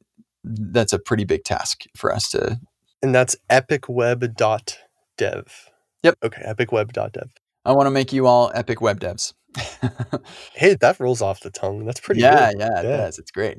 that's 0.48 0.92
a 0.92 0.98
pretty 0.98 1.24
big 1.24 1.44
task 1.44 1.84
for 1.96 2.12
us 2.12 2.30
to. 2.30 2.58
And 3.02 3.14
that's 3.14 3.36
epicweb.dev. 3.50 5.70
Yep. 6.02 6.18
Okay, 6.22 6.42
epicweb.dev. 6.42 7.30
I 7.64 7.72
want 7.72 7.86
to 7.86 7.90
make 7.90 8.12
you 8.12 8.26
all 8.26 8.50
epic 8.54 8.80
web 8.80 9.00
devs. 9.00 9.34
hey, 10.54 10.74
that 10.74 11.00
rolls 11.00 11.22
off 11.22 11.40
the 11.40 11.50
tongue. 11.50 11.84
That's 11.84 12.00
pretty 12.00 12.20
yeah, 12.20 12.52
good. 12.52 12.60
Yeah, 12.60 12.80
it 12.80 12.84
yeah. 12.84 12.96
does. 12.96 13.18
It's 13.18 13.30
great. 13.30 13.58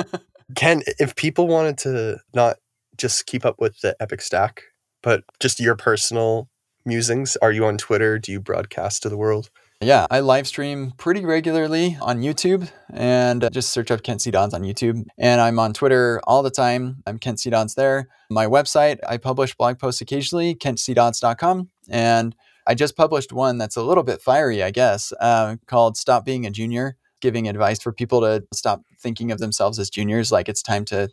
Kent, 0.54 0.84
if 0.98 1.16
people 1.16 1.48
wanted 1.48 1.78
to 1.78 2.18
not 2.34 2.56
just 2.96 3.26
keep 3.26 3.44
up 3.44 3.56
with 3.58 3.80
the 3.80 3.96
Epic 4.00 4.20
Stack, 4.20 4.62
but 5.02 5.24
just 5.40 5.60
your 5.60 5.76
personal 5.76 6.48
musings, 6.84 7.36
are 7.36 7.52
you 7.52 7.64
on 7.64 7.78
Twitter? 7.78 8.18
Do 8.18 8.32
you 8.32 8.40
broadcast 8.40 9.02
to 9.02 9.08
the 9.08 9.16
world? 9.16 9.50
Yeah, 9.80 10.08
I 10.10 10.20
live 10.20 10.48
stream 10.48 10.92
pretty 10.96 11.24
regularly 11.24 11.96
on 12.02 12.20
YouTube 12.20 12.68
and 12.92 13.48
just 13.52 13.70
search 13.70 13.92
up 13.92 14.02
Kent 14.02 14.20
C. 14.20 14.32
Dodds 14.32 14.52
on 14.52 14.62
YouTube. 14.62 15.04
And 15.16 15.40
I'm 15.40 15.60
on 15.60 15.72
Twitter 15.72 16.20
all 16.24 16.42
the 16.42 16.50
time. 16.50 17.00
I'm 17.06 17.16
Kent 17.16 17.38
C. 17.38 17.50
Dodds 17.50 17.76
there. 17.76 18.08
My 18.28 18.46
website, 18.46 18.98
I 19.08 19.18
publish 19.18 19.54
blog 19.54 19.78
posts 19.78 20.00
occasionally, 20.00 20.56
kentcdodds.com. 20.56 21.68
And 21.88 22.34
I 22.66 22.74
just 22.74 22.96
published 22.96 23.32
one 23.32 23.56
that's 23.56 23.76
a 23.76 23.82
little 23.84 24.02
bit 24.02 24.20
fiery, 24.20 24.64
I 24.64 24.72
guess, 24.72 25.12
uh, 25.20 25.56
called 25.66 25.96
Stop 25.96 26.24
Being 26.24 26.44
a 26.44 26.50
Junior, 26.50 26.96
giving 27.20 27.48
advice 27.48 27.80
for 27.80 27.92
people 27.92 28.20
to 28.22 28.42
stop 28.52 28.82
thinking 29.00 29.30
of 29.30 29.38
themselves 29.38 29.78
as 29.78 29.90
juniors, 29.90 30.32
like 30.32 30.48
it's 30.48 30.62
time 30.62 30.84
to 30.86 31.08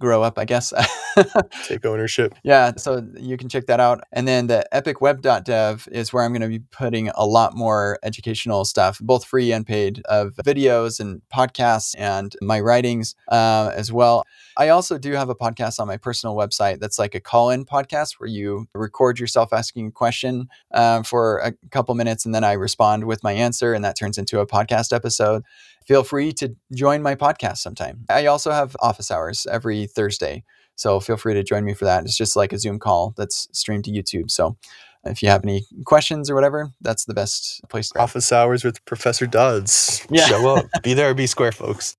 grow 0.00 0.22
up, 0.22 0.38
I 0.38 0.44
guess. 0.44 0.72
Take 1.64 1.84
ownership. 1.84 2.34
Yeah, 2.42 2.72
so 2.76 3.06
you 3.16 3.36
can 3.36 3.48
check 3.48 3.66
that 3.66 3.78
out. 3.78 4.02
And 4.10 4.26
then 4.26 4.48
the 4.48 4.66
epicweb.dev 4.72 5.88
is 5.92 6.12
where 6.12 6.24
I'm 6.24 6.32
going 6.32 6.42
to 6.42 6.48
be 6.48 6.58
putting 6.58 7.10
a 7.10 7.24
lot 7.24 7.54
more 7.54 7.98
educational 8.02 8.64
stuff, 8.64 8.98
both 9.00 9.24
free 9.24 9.52
and 9.52 9.64
paid, 9.64 10.02
of 10.06 10.34
videos 10.44 10.98
and 10.98 11.22
podcasts 11.32 11.94
and 11.98 12.34
my 12.42 12.58
writings 12.60 13.14
uh, 13.28 13.70
as 13.74 13.92
well. 13.92 14.24
I 14.56 14.70
also 14.70 14.98
do 14.98 15.12
have 15.12 15.28
a 15.28 15.34
podcast 15.34 15.78
on 15.78 15.86
my 15.86 15.96
personal 15.96 16.34
website 16.34 16.80
that's 16.80 16.98
like 16.98 17.14
a 17.14 17.20
call 17.20 17.50
in 17.50 17.64
podcast 17.64 18.14
where 18.18 18.28
you 18.28 18.66
record 18.74 19.20
yourself 19.20 19.52
asking 19.52 19.88
a 19.88 19.92
question 19.92 20.48
uh, 20.72 21.02
for 21.02 21.38
a 21.38 21.52
couple 21.70 21.94
minutes 21.94 22.24
and 22.24 22.34
then 22.34 22.44
I 22.44 22.52
respond 22.52 23.04
with 23.04 23.22
my 23.22 23.32
answer, 23.32 23.74
and 23.74 23.84
that 23.84 23.96
turns 23.96 24.18
into 24.18 24.40
a 24.40 24.46
podcast 24.46 24.92
episode 24.94 25.44
feel 25.90 26.04
free 26.04 26.32
to 26.32 26.54
join 26.72 27.02
my 27.02 27.16
podcast 27.16 27.58
sometime. 27.58 28.04
I 28.08 28.26
also 28.26 28.52
have 28.52 28.76
office 28.80 29.10
hours 29.10 29.44
every 29.50 29.88
Thursday. 29.90 30.44
So 30.76 30.98
feel 31.00 31.16
free 31.16 31.34
to 31.34 31.42
join 31.42 31.64
me 31.64 31.74
for 31.74 31.84
that. 31.84 32.04
It's 32.04 32.16
just 32.16 32.36
like 32.36 32.52
a 32.52 32.58
Zoom 32.58 32.78
call 32.78 33.12
that's 33.16 33.48
streamed 33.52 33.84
to 33.84 33.90
YouTube. 33.90 34.30
So 34.30 34.56
if 35.04 35.22
you 35.22 35.28
have 35.28 35.44
any 35.44 35.64
questions 35.84 36.30
or 36.30 36.34
whatever, 36.34 36.70
that's 36.80 37.04
the 37.04 37.14
best 37.14 37.60
place. 37.68 37.90
To 37.90 37.98
office 37.98 38.32
hours 38.32 38.64
with 38.64 38.84
Professor 38.84 39.26
Dodds. 39.26 40.06
Yeah. 40.10 40.26
Show 40.26 40.56
up. 40.56 40.66
be 40.82 40.94
there, 40.94 41.10
or 41.10 41.14
be 41.14 41.26
square, 41.26 41.52
folks. 41.52 41.96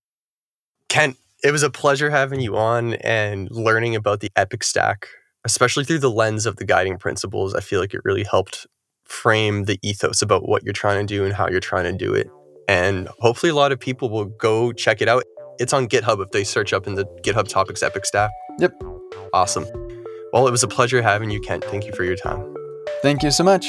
Kent, 0.90 1.18
it 1.44 1.52
was 1.52 1.64
a 1.64 1.70
pleasure 1.70 2.10
having 2.10 2.42
you 2.42 2.58
on 2.58 2.96
and 2.96 3.50
learning 3.52 3.96
about 3.96 4.20
the 4.20 4.30
Epic 4.36 4.64
Stack, 4.64 5.08
especially 5.46 5.84
through 5.84 6.00
the 6.00 6.12
lens 6.12 6.46
of 6.46 6.58
the 6.58 6.66
guiding 6.66 6.98
principles. 6.98 7.56
I 7.56 7.62
feel 7.62 7.80
like 7.80 7.94
it 7.94 8.02
really 8.04 8.24
helped 8.24 8.68
frame 9.06 9.66
the 9.66 9.80
ethos 9.82 10.22
about 10.22 10.48
what 10.48 10.64
you're 10.64 10.74
trying 10.74 11.06
to 11.06 11.14
do 11.14 11.26
and 11.26 11.34
how 11.34 11.48
you're 11.50 11.60
trying 11.60 11.86
to 11.86 11.94
do 11.94 12.14
it. 12.14 12.30
And 12.68 13.08
hopefully, 13.20 13.50
a 13.50 13.56
lot 13.56 13.72
of 13.72 13.80
people 13.80 14.10
will 14.10 14.26
go 14.26 14.72
check 14.72 15.02
it 15.02 15.08
out. 15.08 15.24
It's 15.62 15.74
on 15.74 15.88
GitHub 15.88 16.24
if 16.24 16.32
they 16.32 16.44
search 16.44 16.74
up 16.74 16.88
in 16.88 16.96
the 16.96 17.06
GitHub 17.24 17.48
Topics 17.48 17.84
Epic 17.84 18.08
stack. 18.08 18.32
Yep. 18.58 18.74
Awesome. 19.32 19.68
Well, 20.34 20.48
it 20.48 20.52
was 20.52 20.64
a 20.64 20.68
pleasure 20.68 21.04
having 21.04 21.30
you, 21.30 21.40
Kent. 21.40 21.64
Thank 21.66 21.86
you 21.86 21.94
for 21.94 22.04
your 22.04 22.16
time. 22.16 22.56
Thank 23.04 23.22
you 23.22 23.30
so 23.30 23.44
much. 23.44 23.68